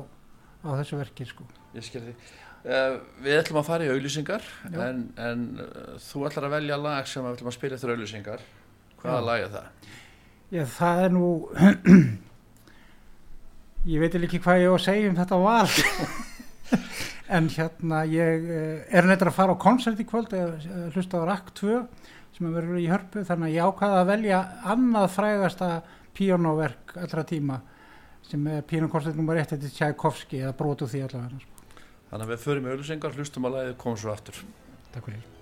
[0.64, 1.48] á þessu verki sko.
[1.76, 6.48] Ég skil því uh, Við ætlum að fara í auðlýsingar en, en uh, þú ætlar
[6.48, 8.46] að velja lag sem við ætlum að spila eftir auðlýsingar
[9.02, 9.92] hvaða lag er það?
[10.48, 11.28] Já, það er nú
[13.94, 15.68] ég veit ekki hvað ég á að segja um þetta val
[17.28, 21.28] en hérna ég eh, er neitt að fara á konsert í kvöld eða hlusta á
[21.28, 21.80] RAK 2
[22.38, 24.42] sem er verið í hörpu þannig að ég ákvaða að velja
[24.74, 25.70] annað frægasta
[26.18, 27.62] píjónoverk allra tíma
[28.28, 29.42] sem er píjónokonsert nr.
[29.44, 31.66] 1 til Tchaikovsky eða brotu því allavega sko.
[32.12, 34.46] Þannig að við förum í auðvisingar hlustum að leiði komum svo aftur
[34.94, 35.37] Takk fyrir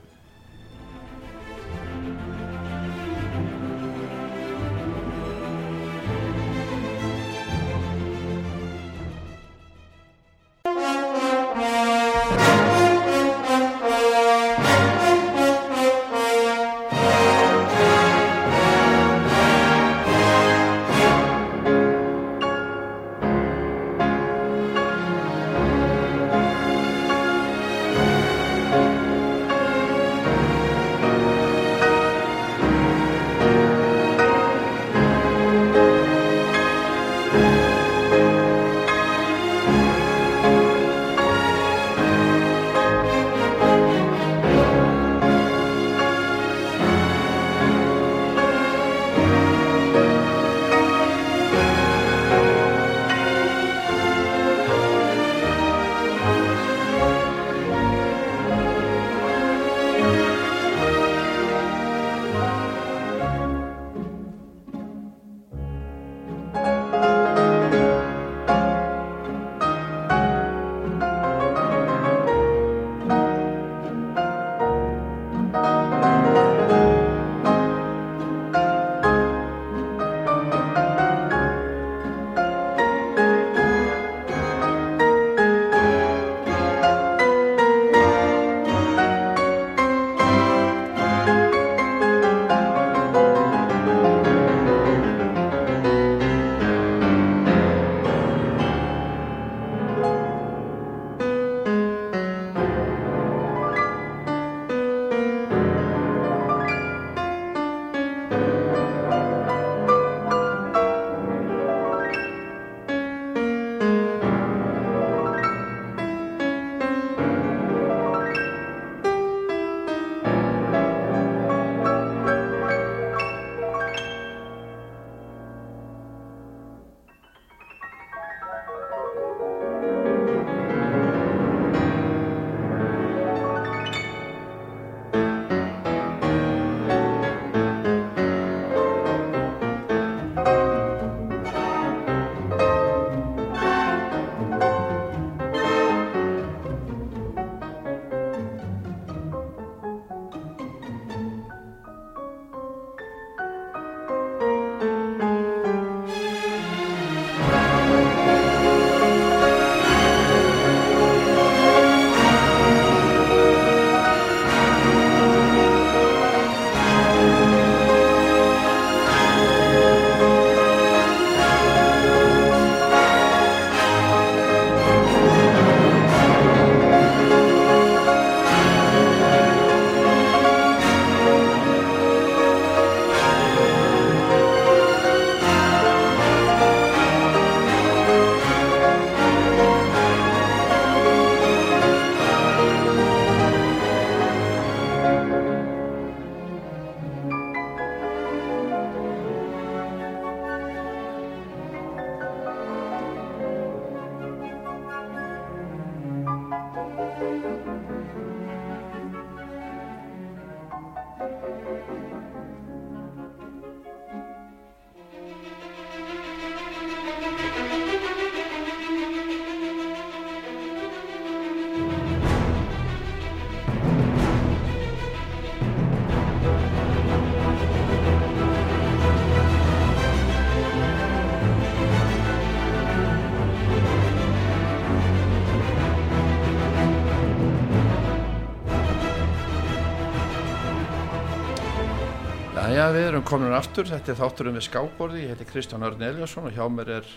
[242.86, 246.45] Jæja, við erum komin aftur, þetta er þátturum við skákborði, ég heiti Kristján Örn Eliasson
[246.45, 247.08] og hjá mér er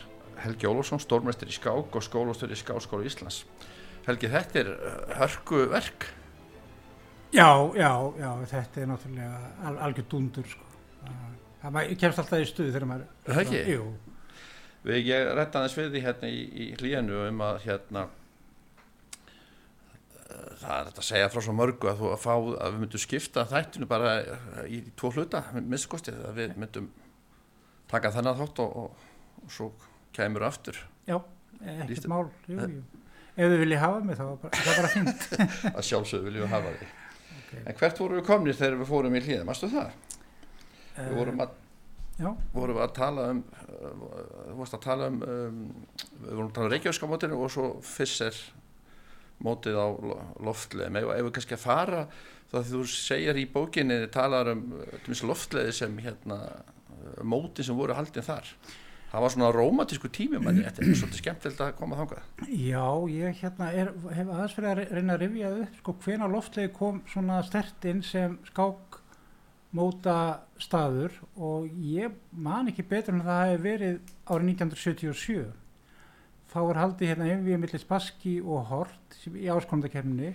[0.41, 3.43] Helgi Ólafsson, stórmestur í skák og skólastur í Skáskóla Íslands.
[4.07, 6.07] Helgi, þetta er uh, hörku verk.
[7.37, 10.73] Já, já, já, þetta er náttúrulega al algjör dundur sko.
[11.61, 13.13] Það maður kemst alltaf í stuð þegar maður...
[13.29, 13.63] Það ekki?
[13.75, 13.85] Jú,
[14.89, 18.09] Við, ég rætti aðeins við því hérna í, í hlíðinu um að hérna
[20.59, 23.89] það er þetta að segja frá svo mörgu að fá að við myndum skipta þættinu
[23.91, 24.15] bara
[24.67, 26.89] í tvo hluta, misskostið, að við myndum
[27.91, 29.05] taka þennan þátt og, og,
[29.45, 29.69] og svo
[30.17, 30.81] kemur aftur.
[31.09, 31.19] já,
[31.63, 32.83] ekkert mál, jú, jú.
[33.39, 35.27] Ef þið viljið hafa mig þá er bara, það bara fínt.
[35.77, 36.89] að sjálfsögðu viljum við hafa því.
[37.39, 37.61] Okay.
[37.63, 39.93] En hvert voru við komnir þegar við fórum í hlýðin, varstu það?
[40.99, 41.53] Við vorum að,
[42.19, 44.07] Já, vorum við að tala um, uh,
[44.49, 45.61] þú varst að tala um, um
[46.25, 48.41] við vorum að tala um Reykjavíska mótinu og svo Fisser
[49.45, 50.99] mótið á lo- loftleiðum.
[51.03, 52.03] Ef, við kannski að fara,
[52.51, 57.77] þá því þú segir í bókinni, talar um uh, loftleiði sem hérna, uh, móti sem
[57.79, 58.51] voru haldin þar.
[59.09, 62.27] Það var svona rómatísku tími manni, þetta er svolítið skemmtilegt að koma þangað.
[62.53, 66.29] Já, ég hérna er, hef aðeins fyrir að re- reyna að rifja upp sko hvena
[66.29, 68.99] loftlegi kom svona stert inn sem skák
[69.79, 70.17] móta
[70.61, 75.41] staður og ég man ekki betur en það hefði verið árið 1977
[76.49, 80.33] þá er haldið hérna yfir millir Spassky og Hort í áskondakerninni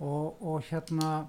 [0.00, 1.26] og, og hérna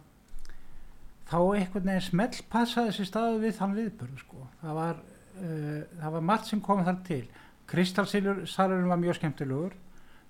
[1.30, 4.48] þá einhvern veginn smell passaði þessi staðu við þann viðbörðu sko.
[4.64, 5.02] Það var,
[5.42, 7.24] uh, það var margt sem kom þar til.
[7.70, 9.76] Kristalsalurinn var mjög skemmtilegur.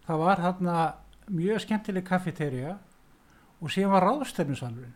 [0.08, 0.78] Það var þarna
[1.30, 2.76] mjög skemmtileg kaffeterja
[3.60, 4.96] og síðan var ráðstefnusalurinn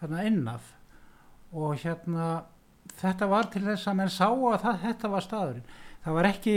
[0.00, 0.72] þarna innaf
[1.54, 2.28] og hérna
[2.98, 5.68] þetta var til þess að menn sá að það, þetta var staðurinn.
[6.04, 6.56] Það var ekki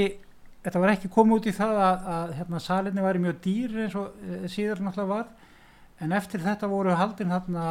[0.68, 3.94] þetta var ekki komið út í það að, að hérna, salinni væri mjög dýr eins
[3.96, 5.30] og e, síðar náttúrulega var.
[6.04, 7.68] En eftir þetta voru haldin þarna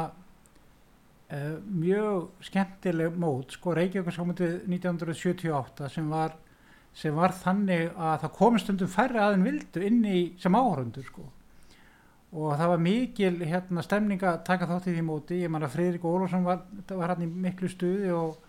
[1.29, 1.41] e,
[1.85, 3.53] mjög skemmtileg mót.
[3.59, 6.39] Sko Reykjavík 1978 sem var
[6.97, 11.27] sem var þannig að það komið stundum færri aðein vildu inn í sem áhörundur sko.
[12.33, 15.43] Og það var mikil hérna stemning að taka þátt í því móti.
[15.45, 18.41] Ég man að Friðrik Ólafsson var, var hann í miklu stuði og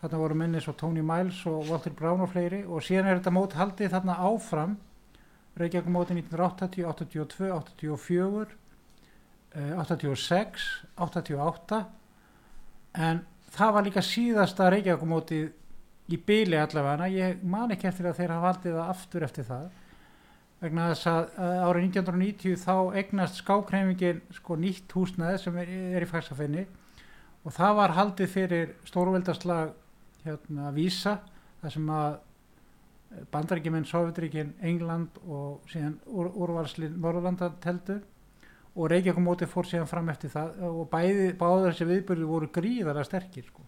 [0.00, 2.62] þarna voru menni svo Tony Miles og Walter Brown og fleiri.
[2.64, 4.78] Og síðan er þetta mót haldið þarna áfram.
[5.60, 8.52] Reykjavík móti 1980, 82, 84
[9.58, 10.68] eh, 86
[11.04, 11.80] 88
[12.94, 15.50] en það var líka síðasta Reykjavík mótið
[16.10, 17.10] í byli allavega.
[17.10, 19.68] Ég man ekki eftir að þeir hafa haldið það aftur eftir það.
[20.60, 26.04] Vegna þess að uh, árið 1990 þá eignast skákreifingin sko nýtt húsnæði sem er, er
[26.04, 26.66] í Faxafinni
[27.40, 29.70] og það var haldið fyrir stórveldarslag
[30.24, 31.18] hérna Vísa
[31.60, 32.18] þar sem að
[33.34, 37.98] bandaríkjumenn, Sovjetríkin, England og síðan úr, úrvalslinn Norðurlanda teldu
[38.76, 43.48] og Reykjavík fór síðan fram eftir það og bæði, báður þessi viðbyrði voru gríðara sterkir
[43.48, 43.64] sko.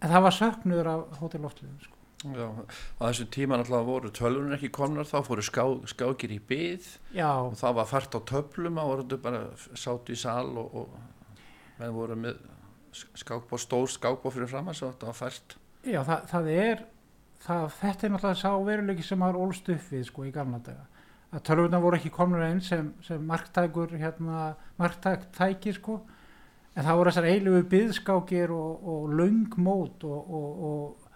[0.00, 1.98] en það var söknuður af hótelloftliðum sko.
[2.24, 2.48] Já,
[2.96, 7.28] á þessum tíma náttúrulega voru tölvunir ekki komnar þá fóru ská, skákir í byð Já,
[7.36, 9.42] og það var fært á töflum að voru bara
[9.76, 12.40] sátu í sal og, og menn voru með
[13.20, 16.82] skákbóð, stór skákbóð fyrir fram að þetta var fært Já, það, það er
[17.44, 20.86] það, þetta er náttúrulega sá veruleiki sem maður ólst upp við sko í gamla daga.
[21.34, 25.98] Að tölvurna voru ekki komnur einn sem, sem marktækur hérna, marktæki sko.
[26.74, 31.10] En það voru þessar eilugu byðskákir og, og löng mót og, og,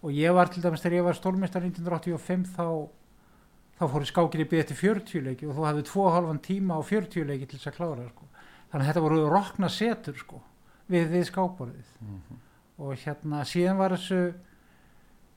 [0.00, 2.66] og, ég var til dæmis þegar ég var stórmestar 1985 þá
[3.82, 7.28] þá fóru skákir í byð eftir 40 leiki og þú hafði 2,5 tíma á 40
[7.28, 8.28] leiki til þess að klára sko.
[8.70, 10.40] þannig að þetta voru rokna setur sko
[10.92, 11.94] við, við skákborðið
[12.82, 14.22] og hérna síðan var þessu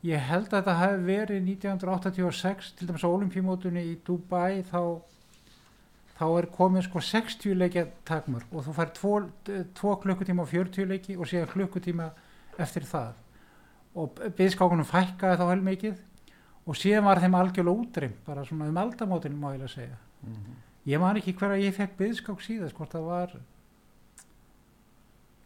[0.05, 4.81] ég held að þetta hafi verið 1986 til dæmis á olimpíumótunni í Dubai þá
[6.15, 8.51] þá er komið sko 60 leikja takmörk.
[8.55, 12.09] Og þú fær 2 klukkutíma og 40 leiki og síðan klukkutíma
[12.61, 13.17] eftir það.
[13.95, 15.97] Og byðskákunum fækkaði þá heilmikið.
[16.65, 19.97] Og síðan var þeim algjörlega útrym bara svona um aldamótinu má ég að segja.
[20.21, 20.55] Mm -hmm.
[20.85, 23.31] ég man ekki hver að ég fekk byðskák síðast hvort það var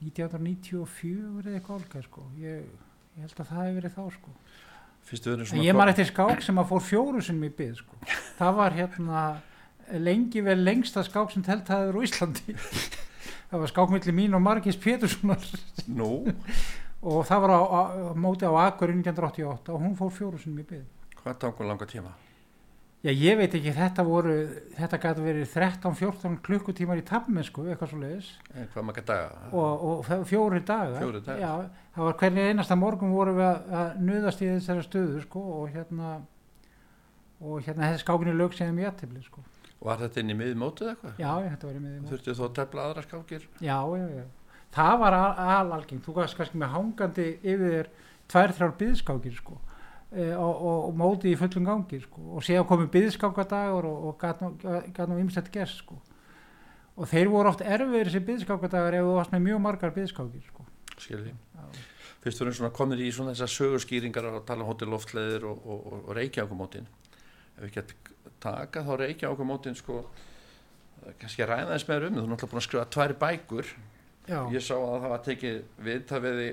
[0.03, 2.25] 1994 eða eitthvað álka sko.
[2.39, 2.63] ég,
[3.17, 4.35] ég held að það hefði verið þá sko.
[5.09, 8.01] En ég man eftir skák sem að fór fjóru sem í byð sko.
[8.37, 9.23] það var hérna
[9.97, 12.55] lengi vel lengsta skák sem telt það er á Íslandi
[13.49, 15.41] það var skákmilli mín og Margis Péturssonar
[15.89, 16.11] Nú,
[17.09, 17.81] og það var á, á,
[18.13, 20.85] móti á Akur 1988 og hún fór fjóru sem í byð
[21.23, 22.13] hvað hún langa tíma?
[22.99, 24.33] Já, ég veit ekki, þetta voru,
[24.75, 29.37] þetta gæti verið 13-14 klukkutímar í tafmennsku, eitthvað svo leiðis, En hvað maður daga?
[29.55, 30.97] og, og fjórir dagar.
[30.99, 31.39] Fjórir dagar.
[31.39, 35.45] Já, það var hvernig einasta morgun vorum við að, að nuðast í þessari stöðu, sko,
[35.61, 36.11] og hérna,
[37.39, 39.45] og hérna þessi skákinni lög sem ég aðtefli, sko.
[39.79, 41.15] Var þetta inn í miðmótið eitthvað?
[41.23, 42.05] Já, þetta var í miðjum.
[42.11, 43.47] Þurftu þú að tefla aðra skákir?
[43.63, 44.27] Já, já, já.
[44.75, 47.91] það var alalgeng, þú gafst kannski með hangandi yfir þér
[48.27, 49.61] tvær, þrjár byðskákir sko
[50.11, 52.23] e, og, og, og móti í fullum gangi sko.
[52.37, 55.99] Og séu að komið byðskákadagur og, og gæt nú ymsett gerst sko.
[56.99, 60.67] Og þeir voru oft erfiðir þessi byðskákadagur ef þú varst með mjög margar byðskákir sko.
[60.99, 61.35] Skilji
[62.19, 66.89] Fyrst fyrir svona komir í svona þessar sögurskýringar að tala um hótelloftleðir og reykjákumótin
[67.55, 68.09] ef við getum
[68.43, 70.01] taka þá reykjákumótin sko
[71.19, 73.71] kannski að ræða þess meður um þú er náttúrulega búin að skrifa tværi bækur.
[74.29, 74.39] Já.
[74.53, 75.55] ég sá að það var tekið
[75.87, 76.49] viðtafiði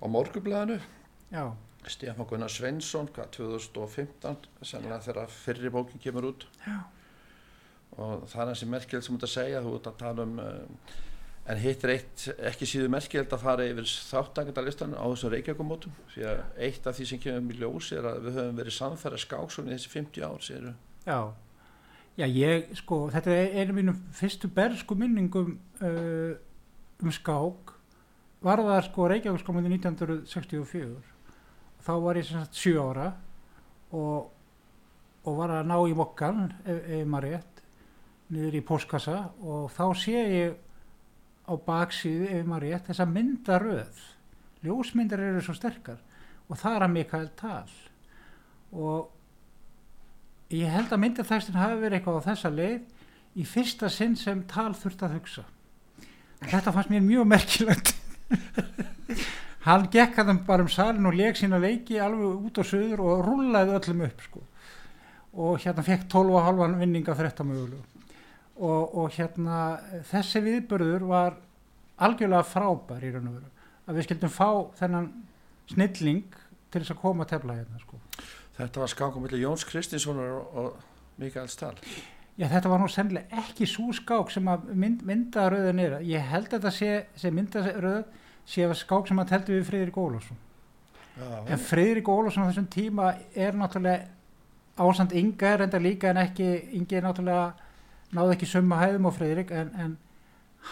[0.00, 0.78] á morgublaðinu
[1.92, 6.78] Stefán Gunnar Sveinsson 2015 sennilega þegar fyrri bókin kemur út Já.
[7.96, 10.96] og það er hansi merkjöld sem út að segja þú út að tala um uh,
[11.46, 16.28] en hitt er eitt ekki síðu merkjöld að fara yfir þáttakendalistan á þessum reykjakumótum því
[16.32, 19.70] að eitt af því sem kemur mjög ljós er að við höfum verið samfæra skáksun
[19.70, 20.72] í þessi 50 ár séru.
[21.06, 21.20] Já
[22.16, 26.32] Já, ég, sko, þetta er einu mínum fyrstu bersku minningum uh,
[27.04, 27.74] um skák
[28.46, 31.15] var það sko Reykjavík-skámandi 1964
[31.86, 33.06] þá var ég sem sagt 7 ára
[33.94, 34.30] og,
[35.22, 37.62] og var að ná í mokkan ef, ef maður rétt
[38.34, 40.56] niður í postkassa og þá sé ég
[41.46, 44.00] á baksíðu ef maður rétt þessa myndaröð.
[44.66, 46.00] Ljósmyndar eru svo sterkar
[46.50, 47.70] og það er að Mikael Tal.
[48.74, 49.12] Og
[50.54, 54.72] ég held að myndaþægstin hafi verið eitthvað á þessa leið í fyrsta sinn sem tal
[54.74, 55.44] þurft að hugsa.
[56.42, 57.94] Þetta fannst mér mjög merkilegt
[59.66, 63.24] hann gekk hann bara um salin og leik sína leiki alveg út á söður og
[63.26, 64.42] rullaði öllum upp sko.
[65.34, 67.84] og hérna fekk 12,5 vinninga fyrir þetta möguleg
[68.56, 69.60] og, og hérna
[70.10, 71.36] þessi viðbörður var
[71.98, 73.52] algjörlega frábær í raun og veru
[73.86, 74.48] að við skildum fá
[74.80, 75.12] þennan
[75.70, 76.24] snilling
[76.70, 78.00] til þess að koma að tefla hérna sko
[78.56, 80.76] Þetta var skákum millir Jóns Kristinssonar og
[81.20, 81.76] Mikael Stahl.
[82.36, 85.96] Já, þetta var nú sennilega ekki svo skák sem að mynd, myndaröðun er.
[86.04, 86.90] Ég held að þetta sé,
[87.20, 88.06] sé myndaröð
[88.46, 90.38] sé að skák sem að teldu við Fridrik Ólásson.
[91.48, 94.08] En Fridrik Ólásson á þessum tíma er náttúrulega
[94.76, 97.52] ásand ynga er enda líka en ekki, yngi er náttúrulega
[98.16, 99.96] náðu ekki summa hæðum á Fridrik en, en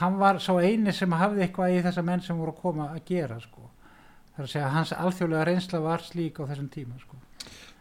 [0.00, 3.04] hann var svo eini sem hafði eitthvað í þessa menn sem voru að koma að
[3.08, 3.70] gera sko.
[4.34, 7.20] Það er að segja að hans alþjóðlega reynsla var slík á þessum tíma sko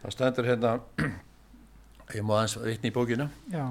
[0.04, 0.72] það stendur hérna
[2.16, 3.64] ég má aðeins vitni í bókinu Já.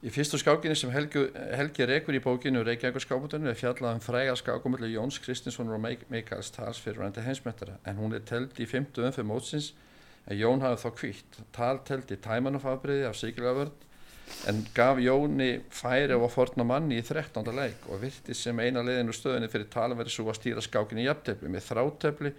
[0.00, 1.26] Í fyrstu skákinni sem Helgi,
[1.58, 6.48] Helgi rekur í bókinu Reykjavík skáputunni er fjallað um fræga skákumöldu Jóns Kristinsson og Mikaels
[6.54, 9.74] Tals fyrir rændi heimsmettara en hún er teld í 50 umfyrir mótsins
[10.24, 13.74] en Jón hafði þá kvítt Tal teld í tæmanufafbriði af Sigurðavörn
[14.48, 17.44] en gaf Jóni færi að forna manni í 13.
[17.52, 21.52] leik og virti sem eina leiðinu stöðinni fyrir talverði svo að stýra skákinni í jafntefni
[21.52, 22.32] með þráttefli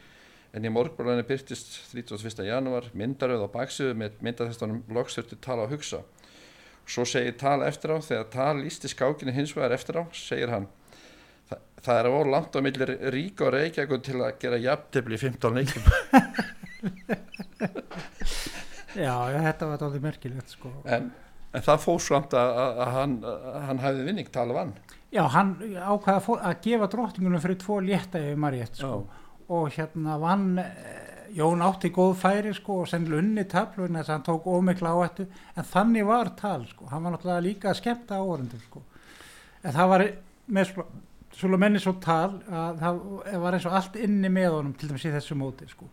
[0.58, 2.42] en í morgbúrlæðinu byrtist 31.
[2.48, 6.02] janúar myndaröð á baksöðu með myndathestunum loksþurfti tala að hugsa
[6.92, 10.68] svo segir tala eftir á þegar tala lísti skákinu hins vegar eftir á segir hann
[11.52, 15.18] Þa, það er að voru langt á millir rík og reykjagun til að gera jafntefni
[15.18, 15.84] í 15 leikum
[18.96, 20.72] Já, þetta var alveg merkilegt sko.
[20.84, 21.12] En,
[21.56, 23.14] en það fóð svamt að, að, að hann,
[23.68, 24.74] hann hæði vinning tala vann.
[25.12, 29.02] Já, hann ákvaði að gefa dróttingunum fyrir tvo létta yfir Mariett sko.
[29.52, 30.60] Og hérna vann
[31.36, 34.92] Jón átti góð færi sko og sennilega unni tablu en þess að hann tók ómikla
[34.96, 35.28] áhættu.
[35.56, 38.84] En þannig var tal sko, hann var náttúrulega líka að skemmta áhörundur sko.
[39.64, 40.06] En það var
[40.52, 40.76] með
[41.32, 43.02] svolítið menni svo tal að það
[43.46, 45.88] var eins og allt inni með honum til dæmis í þessu móti sko.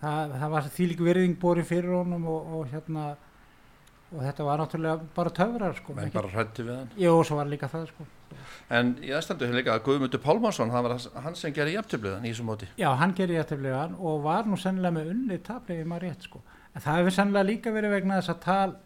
[0.00, 3.06] Það, það var því líka virðing borið fyrir honum og, og hérna
[4.14, 5.94] og þetta var náttúrulega bara töfrar sko.
[5.98, 8.06] en bara hrætti við hann jú, svo var líka það sko.
[8.78, 12.32] en í aðstændu hefur líka að Guðmundur Pálmarsson hann var hann sem gerir jæftibliðan í
[12.32, 16.28] þessum móti já, hann gerir jæftibliðan og var nú sennilega með unni tablið maður rétt
[16.28, 16.42] sko
[16.72, 18.76] en það hefur sennilega líka verið vegna þess að tal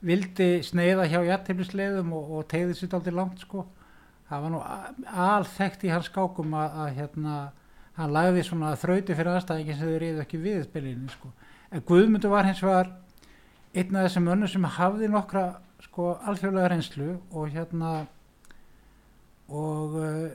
[0.00, 3.66] vildi sneiða hjá jæftibliðsleiðum og, og tegði sitt aldrei langt sko
[4.30, 4.62] það var nú
[5.26, 7.36] alþekkt í hans skákum að, að hérna
[7.98, 11.32] hann lagði svona þrauti fyrir aðstæðingin sem þau reyðu ekki við spilinni sko
[11.70, 12.94] en Guðmundur var hins vegar
[13.74, 15.44] einn af þessum önnur sem hafði nokkra
[15.84, 17.92] sko alþjóðlega reynslu og hérna
[19.50, 20.26] og uh,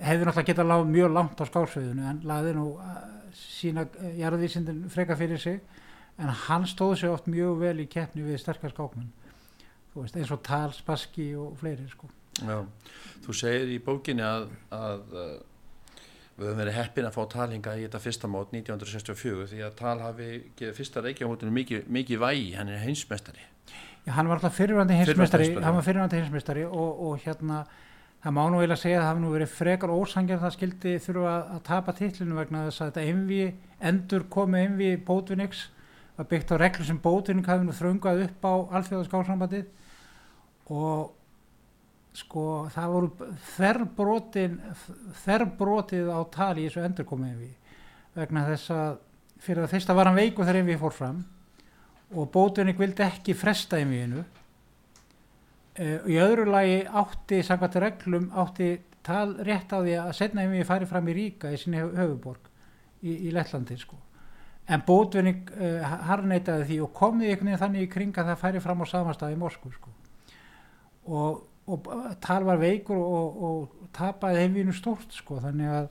[0.00, 2.96] hefði náttúrulega getað lág mjög langt á skálsveðinu en laði nú uh,
[3.36, 5.60] sína uh, jarðvísindin freka fyrir sig
[6.16, 9.12] en hann stóð sér oft mjög vel í keppni við sterkar skákmenn
[9.96, 12.08] veist, eins og Tal, Spassky og fleiri sko.
[12.36, 12.60] Já,
[13.24, 15.14] þú segir í bókinni að, að
[16.36, 19.96] við höfum verið heppin að fá talinga í þetta fyrsta mót 1964 því að tal
[20.02, 20.28] hafi
[20.58, 23.46] gefið fyrsta reykjahóttinu mikið, mikið vægi, hann er heimsmestari
[24.06, 27.62] Já, hann var alltaf fyrirvændi heimsmestari hann var fyrirvændi heimsmestari og, og hérna,
[28.24, 31.32] það má nú eiginlega segja að það hafi nú verið frekar ósangjar það skildi þurfa
[31.32, 33.42] að, að tapa tillinu vegna þess að þetta envi,
[33.92, 35.66] endur komið envi bótvinniks
[36.16, 39.66] var byggt á reglu sem bótvinning hafi nú þröngað upp á alþjóðaskálsambandið
[40.76, 41.15] og
[42.16, 44.58] sko það voru þerrbrotin
[45.24, 47.54] þerrbrotið á tali í þessu endurkomið við
[48.16, 48.98] vegna þess að
[49.44, 51.22] fyrir að fyrsta var hann veiku þegar við fór fram
[52.16, 58.70] og bótunni vildi ekki fresta í mjöginu uh, í öðru lagi átti samkvæmt reglum átti
[59.06, 62.48] tal rétt á því að setna í mjög færi fram í Ríka í sinni höfuborg
[63.02, 63.98] í, í Lettlandi sko.
[64.66, 68.82] En bótunni uh, harneitaði því og komði veginn þannig í kring að það færi fram
[68.82, 69.92] á samastað í Moskú sko.
[71.06, 71.88] Og, og
[72.22, 75.88] tal var veikur og, og tapaði heimvínu stórt sko þannig að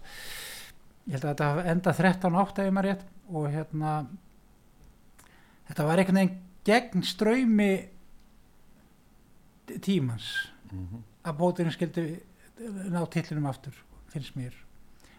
[1.05, 3.95] ég held að þetta enda 13-8 ef maður rétt og hérna
[5.69, 7.71] þetta var einhvern veginn gegn ströymi
[9.81, 10.29] tímans
[10.71, 11.01] mm -hmm.
[11.23, 12.05] að bóturinn skildi
[12.89, 13.75] ná tillinum aftur
[14.13, 14.53] finnst mér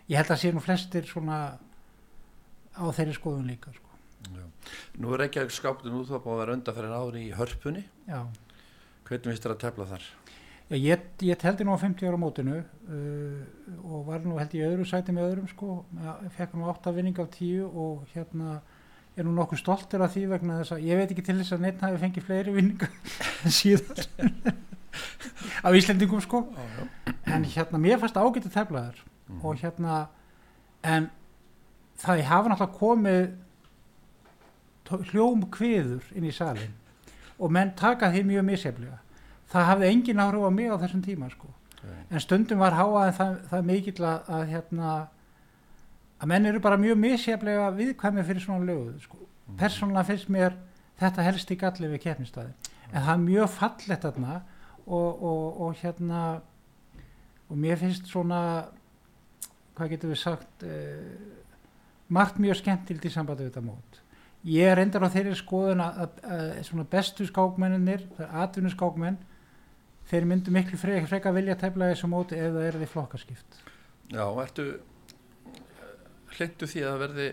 [0.09, 1.59] ég held að sé nú flestir svona
[2.77, 3.83] á þeirri skoðun líka sko.
[4.99, 8.27] Nú er ekki að skáptu nú þá búið að vera undanferðin ári í hörpunni Já.
[9.07, 10.07] hvernig finnst þér að tefla þar?
[10.75, 13.43] Ég, ég teldi nú á 50 ára mótinu uh,
[13.87, 15.85] og var nú held ég öðru sæti með öðrum sko,
[16.35, 18.57] fekk nú 8 vinning af 10 og hérna
[19.17, 21.63] er nú nokkuð stoltur af því vegna þess að ég veit ekki til þess að
[21.65, 22.91] neitt hafi fengið fleiri vinningar
[23.61, 23.95] síðan
[25.63, 26.43] af Íslendingum sko.
[26.51, 26.83] Já.
[27.37, 29.95] en hérna mér fannst ágætt að tefla þar Mm og hérna
[30.87, 31.09] en
[31.99, 33.25] það hafa náttúrulega komið
[35.11, 36.75] hljóm kviður inn í salin
[37.39, 38.99] og menn taka því mjög misjaflega
[39.53, 41.53] það hafði engin áhrif á mig á þessum tíma sko.
[42.11, 44.95] en stundum var háaðin það, það mikill að, að hérna
[46.17, 49.19] að menn eru bara mjög misjaflega viðkvæmi fyrir svona löguð sko.
[49.47, 49.57] Mhm.
[49.61, 50.57] persónulega finnst mér
[51.01, 52.53] þetta helst í galli við keppnistæði
[52.93, 54.41] en það er mjög fallett þarna
[54.87, 56.23] og, og, og hérna
[57.51, 58.41] og mér finnst svona
[59.77, 61.37] hvað getur við sagt eh,
[62.09, 64.01] margt mjög skemmtilt í sambandi við þetta mót
[64.47, 68.73] ég er reyndar á þeirri skoðun að, að, að svona bestu skákmenninir það er atvinnu
[68.73, 69.19] skákmenn
[70.11, 73.59] þeir myndu miklu frek, freka vilja tefla þessu móti ef það er því flokkaskipt.
[74.13, 74.69] Já, ertu
[76.37, 77.29] hlindu því að verði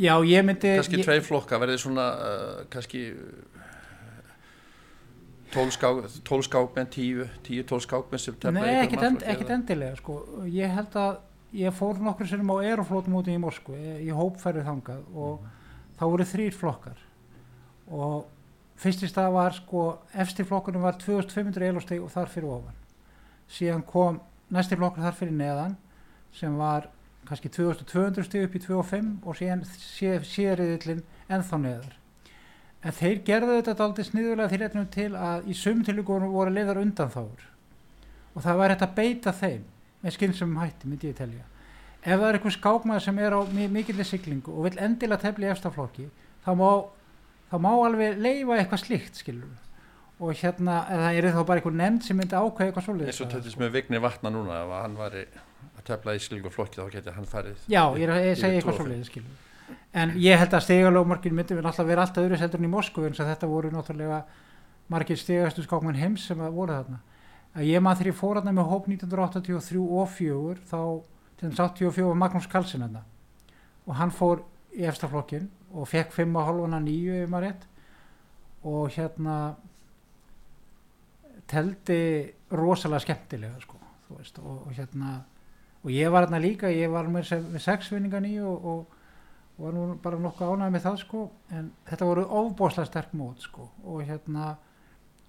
[0.00, 3.02] já ég myndi kannski ég, tvei flokka, verði svona uh, kannski
[5.50, 10.20] tól skákmenn, tíu tíu tól skákmenn sem tefla Nei, ekkit, end, ekkit endilega sko.
[10.46, 11.18] ég held að
[11.58, 15.48] ég fór nokkur sinnum á aeroflótum úti í Moskvu í hópferði þangað og
[15.98, 17.00] þá voru þrýr flokkar
[17.90, 18.28] og
[18.80, 22.76] fyrsti stað var sko efsti flokkurinn var 2500 elosteg og þar fyrir ofan.
[23.50, 24.20] Síðan kom
[24.50, 25.76] næsti flokkur þar fyrir neðan
[26.32, 26.88] sem var
[27.28, 29.64] kannski 2200 steg upp í 25 og síðan
[30.24, 31.96] sériðillin ennþá neðar.
[32.80, 36.80] En þeir gerðu þetta aldrei sniðulega því réttum til að í sum tilvíkunum voru leiðar
[36.80, 37.42] undanþáur
[38.30, 39.64] og það var hægt að beita þeim
[40.00, 41.44] með skynsum hætti myndi ég telja.
[42.00, 45.50] Ef það er eitthvað skákmaður sem er á mi- mikilli siglingu og vil endilega tefla
[45.50, 46.06] í efstaflokki
[46.46, 46.70] þá má,
[47.50, 49.58] þá má alveg leifa eitthvað slíkt skilur
[50.20, 53.30] og hérna, eða er þá bara eitthvað nefnd sem myndi ákveða eitthvað svoleiðis eins og
[53.30, 55.22] bara, töttis með vigni vatna núna ef hann væri
[55.70, 58.58] að tefla í skilgu flokki þá geti hann farið Já, ég er ég 25.
[58.58, 59.46] eitthvað skilur
[59.92, 63.06] en ég held að stigalómarkin myndi við náttúrulega vera alltaf öðru seldur en í Moskvu
[63.08, 64.20] eins að þetta voru náttúrulega
[64.90, 67.00] margir stigastu skákmenn heims sem voru þarna.
[67.54, 70.82] Að ég maður þegar ég fór þarna með hóp 1983 og 4 þá
[71.40, 73.00] til þess 84 var Magnús Karlsson
[73.86, 74.44] og hann fór
[74.76, 77.66] í efstaflokkin og fekk 5,5 nýju ef maður rétt.
[78.68, 79.36] Og hérna
[81.50, 82.00] teldi
[82.54, 83.78] rosalega skemmtilega sko,
[84.14, 85.20] veist, og, og hérna
[85.80, 88.96] og ég var hérna líka, ég var með, með sex vinninga nýju og, og,
[89.60, 93.66] var nú bara nokkuð ánægð með það sko en þetta voru ofbóðslega sterk mót sko
[93.84, 94.54] og hérna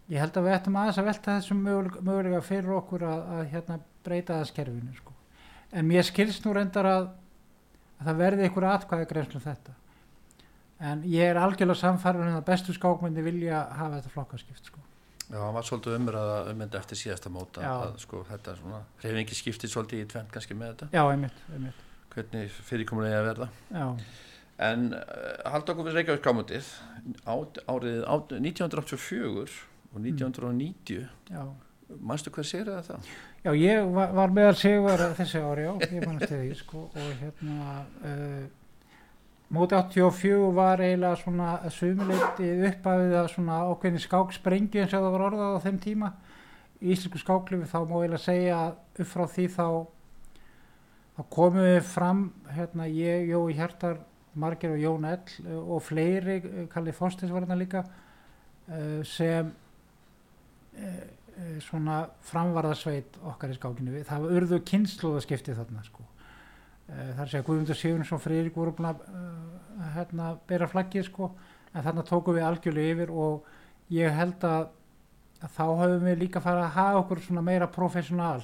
[0.08, 3.42] ég held að við ættum aðeins að velta þessum mögulega, mögulega fyrir okkur að, að
[3.52, 5.18] hérna breyta þess kerfinu sko.
[5.76, 7.10] En mér skilst nú reyndar að,
[8.00, 9.76] að það verði einhver atkvæði greinslu um þetta
[10.82, 14.82] en ég er algjörlega samfærður um að bestu skákmyndi vilja hafa þetta flokkaskipt sko.
[15.32, 19.38] Já, hann var svolítið umræða ummyndi eftir síðasta móta að sko þetta er svona reyfingi
[19.38, 20.89] skiptið svolítið í tvent kannski með þetta.
[20.97, 21.86] Já, einmitt, einmitt.
[22.11, 23.47] Hvernig fyrirkomulega að verða.
[23.71, 23.86] Já,
[24.67, 24.88] en
[25.47, 26.71] halda okkur við Reykjavík skámundið
[27.71, 29.59] árið át- 1984
[29.93, 31.43] og 1990 já.
[31.99, 32.84] Manstu hvað sér það?
[32.88, 33.07] Það?
[33.43, 37.09] Já, ég var, var meðal sigur þessi ári, já, ég mannst til því, sko, og
[37.19, 38.45] hérna, uh,
[39.52, 45.16] móti 84 var eiginlega svona að sumuleiti uppafið að svona ákveðin skáksprengju eins og það
[45.16, 46.12] var orðað á þeim tíma.
[46.82, 49.66] Í íslensku skáklifi þá má eiginlega segja að upp frá því þá,
[51.18, 52.24] þá komum við fram,
[52.56, 53.99] hérna, ég, Jói Hjartar,
[54.39, 57.84] Marger og Jón Ell uh, og fleiri, uh, Kalli Fostins var hérna líka,
[58.72, 59.52] uh, sem
[60.80, 66.06] eh, svona framvarðasveit okkar í skákinu það urðu kynnslóðaskipti þarna sko
[66.92, 71.32] Eh, þar segja Guðmundur Sigurðsson Freyrík voru búin að uh, hérna, bera flaggið sko
[71.72, 73.46] en þarna tókum við algjörlega yfir og
[73.96, 74.70] ég held að
[75.42, 78.42] að þá höfum við líka farið að hafa okkur svona meira professional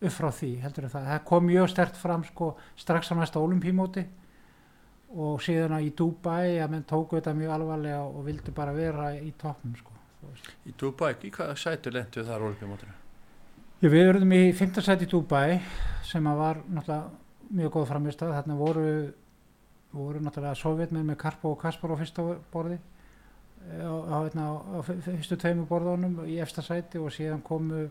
[0.00, 1.06] upp frá því heldur en það.
[1.12, 4.04] Það kom mjög stert fram sko strax á næsta olimpímóti
[5.10, 9.10] og síðan að í Dubai að menn tóku þetta mjög alvarlega og vildi bara vera
[9.16, 9.96] í toppnum sko.
[10.68, 12.92] Í Dubai, í hvaða sætu lentu þar olimpíumótinu?
[13.80, 15.58] Já, við verðum í 15 sæti í Dubai
[16.04, 18.36] sem að var náttúrulega mjög góð framistað.
[18.38, 18.86] Þarna voru,
[19.94, 24.54] voru náttúrulega sovjetmenn með Karpo og Kaspar á fyrsta borði eh, á, á, hérna, á,
[24.76, 27.88] á fyrstu tveimu borðunum í efsta sæti og síðan komu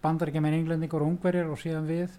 [0.00, 2.16] bandaríkjaman englendingur og ungverjar og síðan við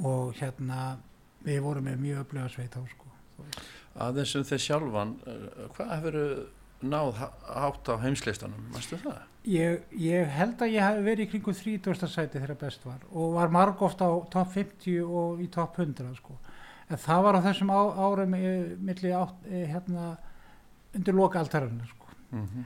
[0.00, 0.96] og hérna
[1.44, 3.10] við vorum með mjög öflega sveit á sko.
[4.00, 6.16] Aðeins um þeir sjálfan, uh, hvað hefur
[6.90, 7.32] náð há-
[7.64, 9.22] hátt á heimsleistanum, mástu það?
[9.44, 12.08] Ég, ég held að ég hef verið í kringum 30.
[12.08, 16.14] sæti þegar best var og var marg ofta á topp 50 og í topp 100
[16.16, 16.38] sko.
[16.88, 20.16] En það var á þessum á, árum e, milli átt, e, hérna,
[20.94, 22.06] undir loka altarinn sko.
[22.30, 22.64] Mm -hmm.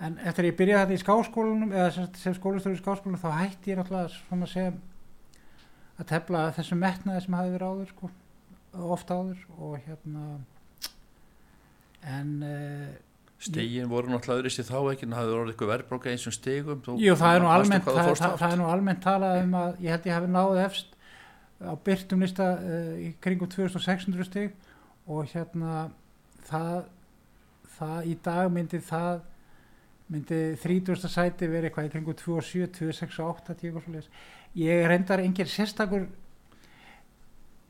[0.00, 3.30] En eftir að ég byrjaði þetta í skáskólanum eða sem, sem skólastöru í skáskólanum þá
[3.36, 4.80] hætti ég náttúrulega svona sem
[5.98, 8.10] að tefla þessum metnaði sem hafi verið áður sko,
[8.72, 10.40] ofta áður og hérna
[12.02, 12.88] en uh,
[13.40, 16.80] Stígin voru náttúrulega öðru sér þá ekki, en hafði orðið eitthvað verðbróka eins og stigum.
[16.84, 19.80] Þú, Jú, það er nú almennt, það, það, það er nú almennt talað um að
[19.80, 20.98] ég held ég hafi náð efst
[21.64, 24.52] á byrtum lista uh, í kringum 2600 stig
[25.08, 25.86] og hérna
[26.50, 26.78] það,
[27.78, 29.24] það í dag myndi það
[30.10, 31.08] myndi 30.
[31.08, 34.10] sæti verið eitthvað í kringum 27, 26, 8 10 og svoleiðis.
[34.58, 36.08] ég reyndar engin sérstakur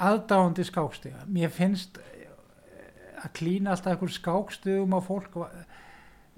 [0.01, 2.01] aðdáandi skákstiga mér finnst
[3.21, 5.39] að klína alltaf einhver skákstöðum á fólk.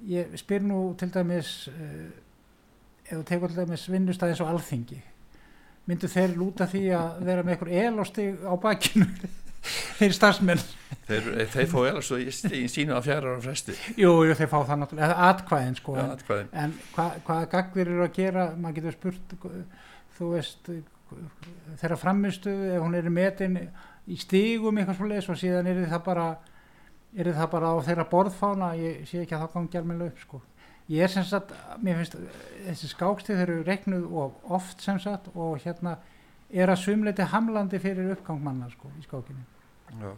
[0.08, 5.02] Ég spyr nú til dæmis ef þú tekur til dæmis vinnustæð eins og alþingi
[5.90, 9.08] myndu þeir lúta því að vera með einhver elástig á bakinu
[9.98, 10.62] þeir starfsmenn?
[11.08, 12.30] Þeir, þeir fá eða svo í,
[12.70, 13.74] sínu að fjara ára fresti.
[13.98, 16.04] jú, jú, þeir fá það náttúrulega, eða atkvæðin sko, Já,
[16.36, 18.46] en, en hva, hvaða gagnir eru að gera?
[18.58, 19.34] Maður getur spurt
[20.18, 20.72] þú veist
[21.82, 23.58] þeirra framistu ef hún er metin
[24.06, 26.28] í stígum eitthvað svoleiðis og síðan er það bara
[27.16, 30.42] er það bara á þeirra borðfána ég sé ekki að það gangi almennilega upp sko.
[30.92, 31.52] ég er sem sagt,
[31.82, 32.18] mér finnst
[32.66, 35.98] þessi skákstið þeir eru reiknuð og oft sem sagt og hérna
[36.52, 39.48] er að sumleiti hamlandi fyrir uppgangmanna sko, í skákinni
[40.00, 40.12] Já.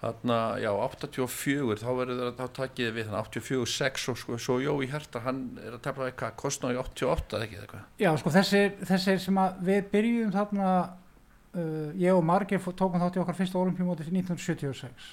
[0.00, 4.54] Þarna, já, 84, þá verður það, þá takið við þannig 84, 6 og sko, svo
[4.64, 7.82] Jói Herta, hann er að tefla eitthvað, kostnaði 88 eða ekki eitthvað.
[8.00, 13.18] Já, sko þessir, þessir sem að við byrjum þarna uh, ég og Margir tókum þátt
[13.18, 15.10] í okkar fyrsta olimpíumóti 1976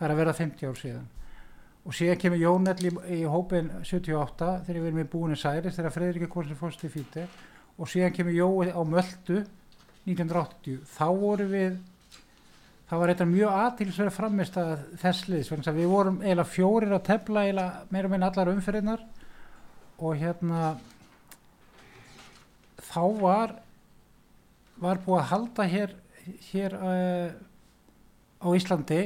[0.00, 1.06] það er að vera 50 ár síðan.
[1.84, 2.90] Og síðan kemur Jónell í,
[3.20, 6.90] í hópin 78 þegar við erum í búinu Særis þegar Freyrík er konsin fórst í
[6.92, 7.24] fíti
[7.76, 9.44] og síðan kemur Jói á Möldu
[10.08, 11.78] 1980 þá voru við
[12.90, 16.50] það var eitthvað mjög aðtilsverð framist að þess liðs vegna þess að við vorum eiginlega
[16.50, 19.04] fjórir að tefla eiginlega meira minna allar umfyrirnar
[20.00, 20.72] og hérna
[22.90, 23.54] þá var
[24.80, 25.94] var búið að halda hér
[26.50, 27.30] hér uh,
[28.40, 29.00] á Íslandi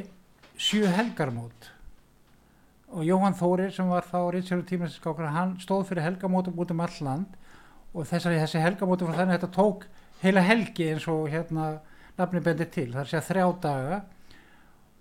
[0.56, 1.70] sjö helgarmót.
[2.94, 6.98] Og Jóhann Þórir sem var þá reynsjóru tímaskákar hann stóð fyrir helgamótum út um all
[7.02, 7.38] land.
[7.94, 9.86] Og þessari, þessi helgamótum var þannig að þetta tók
[10.22, 11.80] heila helgi eins og hérna
[12.18, 14.02] nafni bendir til, það er segja þrjá daga.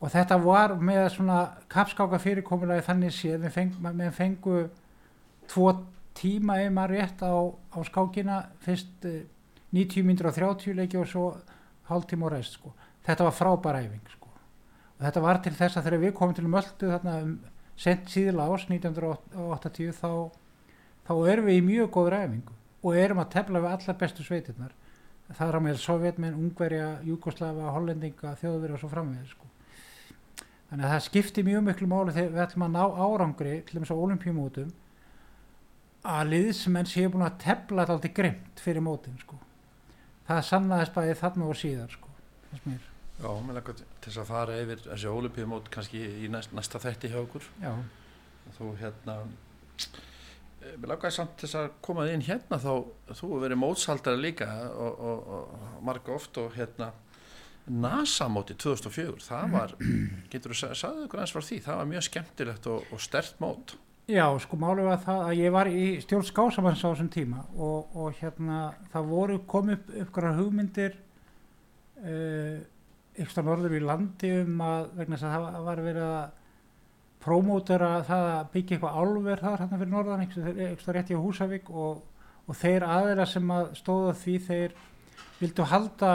[0.03, 1.39] Og þetta var með svona
[1.71, 3.45] kapskáka fyrirkomulagi þannig séð.
[3.45, 4.57] Við, feng, fengu
[5.47, 5.69] tvo
[6.17, 8.41] tíma ef maður rétt á, á skákina.
[8.65, 9.23] Fyrst eh,
[9.73, 11.29] 90 myndir á 30 leiki og svo
[11.89, 12.73] hálftíma og rest sko.
[13.03, 14.22] þetta var frábær æfing sko.
[15.01, 17.33] Þetta var til þess að þegar við komum til Möldu þarna um
[17.79, 20.11] sent síðla ás 1980 þá,
[21.07, 24.75] þá erum við í mjög góður æfingu og erum að tefla við allar bestu sveitirnar
[25.33, 29.49] það er á meðal Sovjetmenn, Ungverja, Júkoslafa, Hollendinga, Þjóðverja og svo framvegð sko.
[30.69, 33.95] þannig að það skiptir mjög miklu máli þegar við ætlum að ná árangri til þess
[33.95, 34.71] að olimpíumótum
[36.13, 39.39] að liðsmenn séu búin að tefla þetta alltaf grimt fyrir mótin sko.
[40.27, 42.17] það sannaðist bæði þarna og síðar sko,
[42.51, 46.53] þess mér Já, mér langar til þess að fara yfir þessi olimpíumót kannski í næst,
[46.57, 47.45] næsta þætti hjá okkur.
[47.61, 47.73] já,
[48.57, 49.13] Þú hérna,
[50.61, 52.73] eh, mér langar samt til þess að koma inn hérna þá,
[53.13, 56.91] þú hefur verið mótshaldari líka og, og, og marga oft og hérna,
[57.69, 59.75] NASA móti 2004, það var,
[60.33, 63.39] getur þú að sagði ykkur eins frá því, það var mjög skemmtilegt og, og stert
[63.39, 63.77] mót.
[64.11, 67.93] já, sko málið var það að ég var í stjórn skásamanns á þessum tíma og,
[67.95, 70.97] og hérna það voru komið upp uppgræðar hugmyndir
[72.03, 72.59] uh,
[73.21, 76.23] ykkur norður í landi um að vegna þess að það var verið að
[77.23, 82.01] prómótera það að byggja eitthvað álver þar hérna fyrir norðan eitthvað rétt í Húsavík og,
[82.47, 84.75] og þeir aðeira sem að stóða því þeir
[85.39, 86.11] vildu halda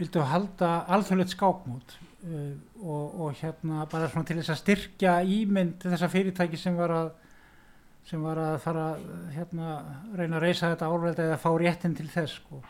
[0.00, 5.86] vildu halda alþjóðleitt skákmót uh, og, og hérna bara svona til þess að styrkja ímynd
[5.86, 7.14] þessa fyrirtæki sem var að
[8.06, 8.86] sem var að fara
[9.34, 9.76] hérna,
[10.14, 12.60] reyna að reysa þetta árveldi eða fá réttin til þess sko.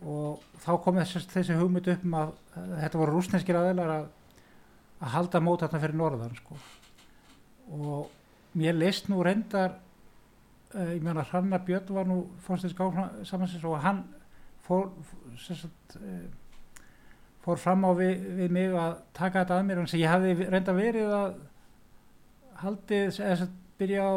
[0.00, 4.08] Og þá kom þessi, þessi hugmynd upp um að, þetta voru rúsneskir aðeinar að,
[5.00, 6.56] að halda mót þarna fyrir norðan sko.
[7.76, 9.76] og mér leist nú reyndar
[10.74, 12.74] uh, ég meina Hrannar Björn var nú fórstins
[13.28, 14.04] samansins og hann
[14.66, 14.90] fór
[15.38, 16.26] sagt, uh,
[17.44, 20.76] fór fram á við, við mig að taka þetta að mér en ég hafði reynda
[20.76, 21.40] verið að
[22.60, 24.12] haldið eða byrja á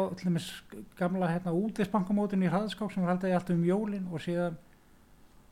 [0.98, 4.58] gamla hérna, útisbankamótinu í hraðskák sem var haldið alltaf um jólin og síðan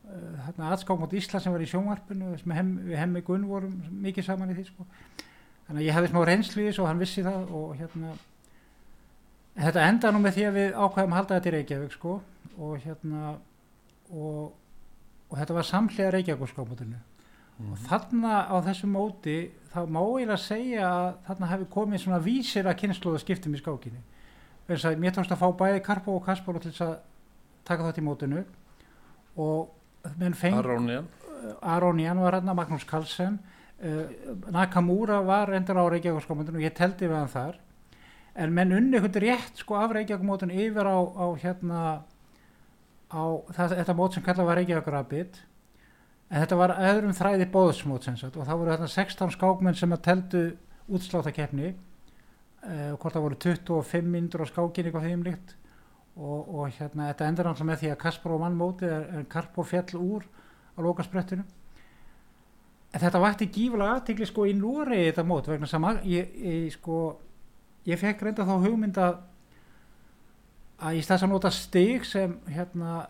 [0.07, 3.79] uh, hérna, aðskák mot Ísla sem var í sjónvarpinu sem hem, við hemmi Gunn vorum
[4.03, 4.87] mikið saman í því sko.
[5.67, 8.13] þannig að ég hefði smá reynslu í þessu og hann vissi það og hérna
[9.57, 12.13] þetta enda nú með því að við ákvæðum að halda þetta í Reykjavík sko
[12.57, 13.33] og hérna
[14.13, 14.53] og,
[15.29, 17.69] og þetta var samlega Reykjavík skámótinu mm.
[17.69, 19.37] og þarna á þessu móti
[19.73, 23.61] þá má ég að segja að þarna hefði komið svona vísir að kynnslóða skiptum í
[23.61, 24.01] skákinni
[24.67, 26.93] þess að mér tókst að fá bæði Karpo og Kaspar til þess að
[27.67, 28.43] taka þátt í mótinu
[29.43, 29.71] og
[30.03, 31.07] Arónian
[31.61, 33.39] Arónian var hérna, Magnús Karlsson
[33.83, 34.05] uh,
[34.51, 37.59] Nakamura var endur á Reykjavík og ég teldi við hann þar.
[38.35, 41.81] En menn unni einhvern rétt sko af Reykjavík yfir á, á hérna
[43.13, 43.23] á
[43.53, 45.41] það, þetta mót sem kallað var Reykjavík Rabbit
[46.33, 50.43] en þetta var öðrum þræði bóðsmót og það voru þarna 16 skákmenn sem að teldu
[50.89, 55.53] útsláttakeppni uh, hvort það voru 25 myndur á skákinni eitthvað þeim líkt
[56.17, 59.23] og, og hérna þetta endur náttúrulega með því að Kaspar og mann móti er, er
[59.31, 60.25] Karpo fjall úr
[60.77, 61.43] á lokasprettinu
[62.93, 66.99] en þetta vakti gífulega aðtegli sko í Núri þetta mót vegna sama ég, ég sko
[67.89, 69.17] ég fekk reynda þá hugmynd að
[70.83, 73.07] að í stæðs að nota stig sem hérna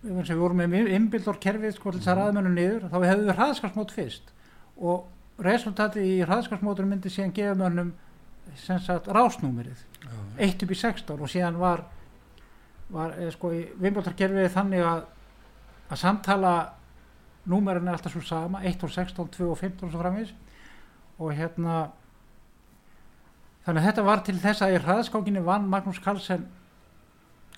[0.00, 2.26] við vorum með innbildorkerfið sko til þess að Mhm.
[2.26, 4.30] ræðmennu niður þá hefðu við hraðskarsmót fyrst
[4.80, 5.08] og
[5.44, 7.92] resultati í hraðskarsmótur myndi síðan gefa mönnum
[9.12, 10.16] rásnúmerið Já.
[10.38, 11.84] 1 upp í 16 og síðan var
[12.92, 15.08] var eh, sko í innbildorkerfið þannig að
[15.90, 16.54] að samtala
[17.50, 20.30] númerin er alltaf svo sama 1 og 16, 2 og 15 og svo framvís
[21.18, 21.80] og hérna
[23.66, 26.46] þannig að þetta var til þess að í hraðskákinni vann Magnús Carlsen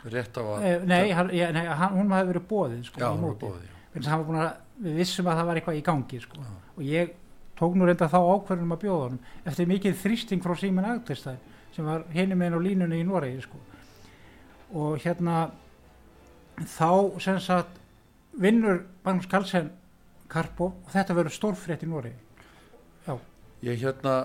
[0.09, 3.11] rétt á að eh, nei, hann, ég, nei hann, hún hafði verið bóðið sko, já,
[3.13, 6.45] hún var bóðið að við vissum að það var eitthvað í gangi sko.
[6.77, 7.13] Og ég
[7.59, 11.37] tók nú reynda þá ákverðum að bjóða honum eftir mikið þrýsting frá Síman Agtistæð
[11.77, 13.61] sem var hinni meginn á línunni í Noregi sko.
[14.73, 15.51] Og hérna
[16.59, 17.79] þá sem sagt
[18.41, 19.71] vinnur Magnús Carlsen
[20.33, 22.19] Karpo og þetta verður stórfrétt í Noregi.
[23.63, 24.17] Ég hérna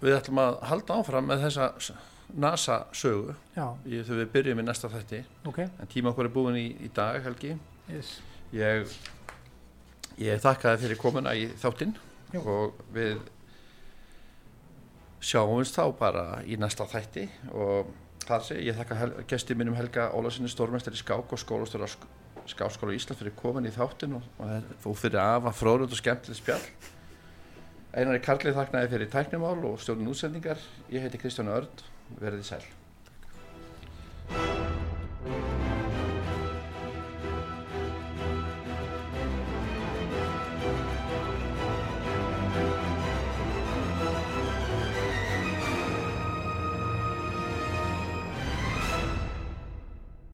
[0.00, 1.96] við ætlum að halda áfram með þessa
[2.32, 3.34] NASA sögu.
[3.52, 5.18] Já, ég, þegar við byrjum í næsta þætti.
[5.50, 5.58] Ok.
[5.66, 7.52] En tíma okkur er búin í, í dag Helgi.
[7.92, 8.14] Yes.
[8.56, 8.88] ég,
[10.22, 11.92] ég þakka þið fyrir komuna í þáttinn
[12.32, 12.40] Já.
[12.40, 13.18] og við
[15.22, 17.90] sjáumst þá bara í næsta þætti og
[18.22, 21.88] Það sé, ég þakka gæsti mínum Helga Ólarssoni stórmestari skák og skólastöra
[22.50, 24.26] skáskóla í Ísland fyrir komin í þáttin og,
[24.86, 26.66] og fyrir afa fróðlund og skemmtileg spjall.
[27.92, 30.62] Einari Karlið þaknaði fyrir tæknumál og stjórnum útsendingar.
[30.92, 31.84] Ég heiti Kristján Örd,
[32.22, 32.64] verðið sæl.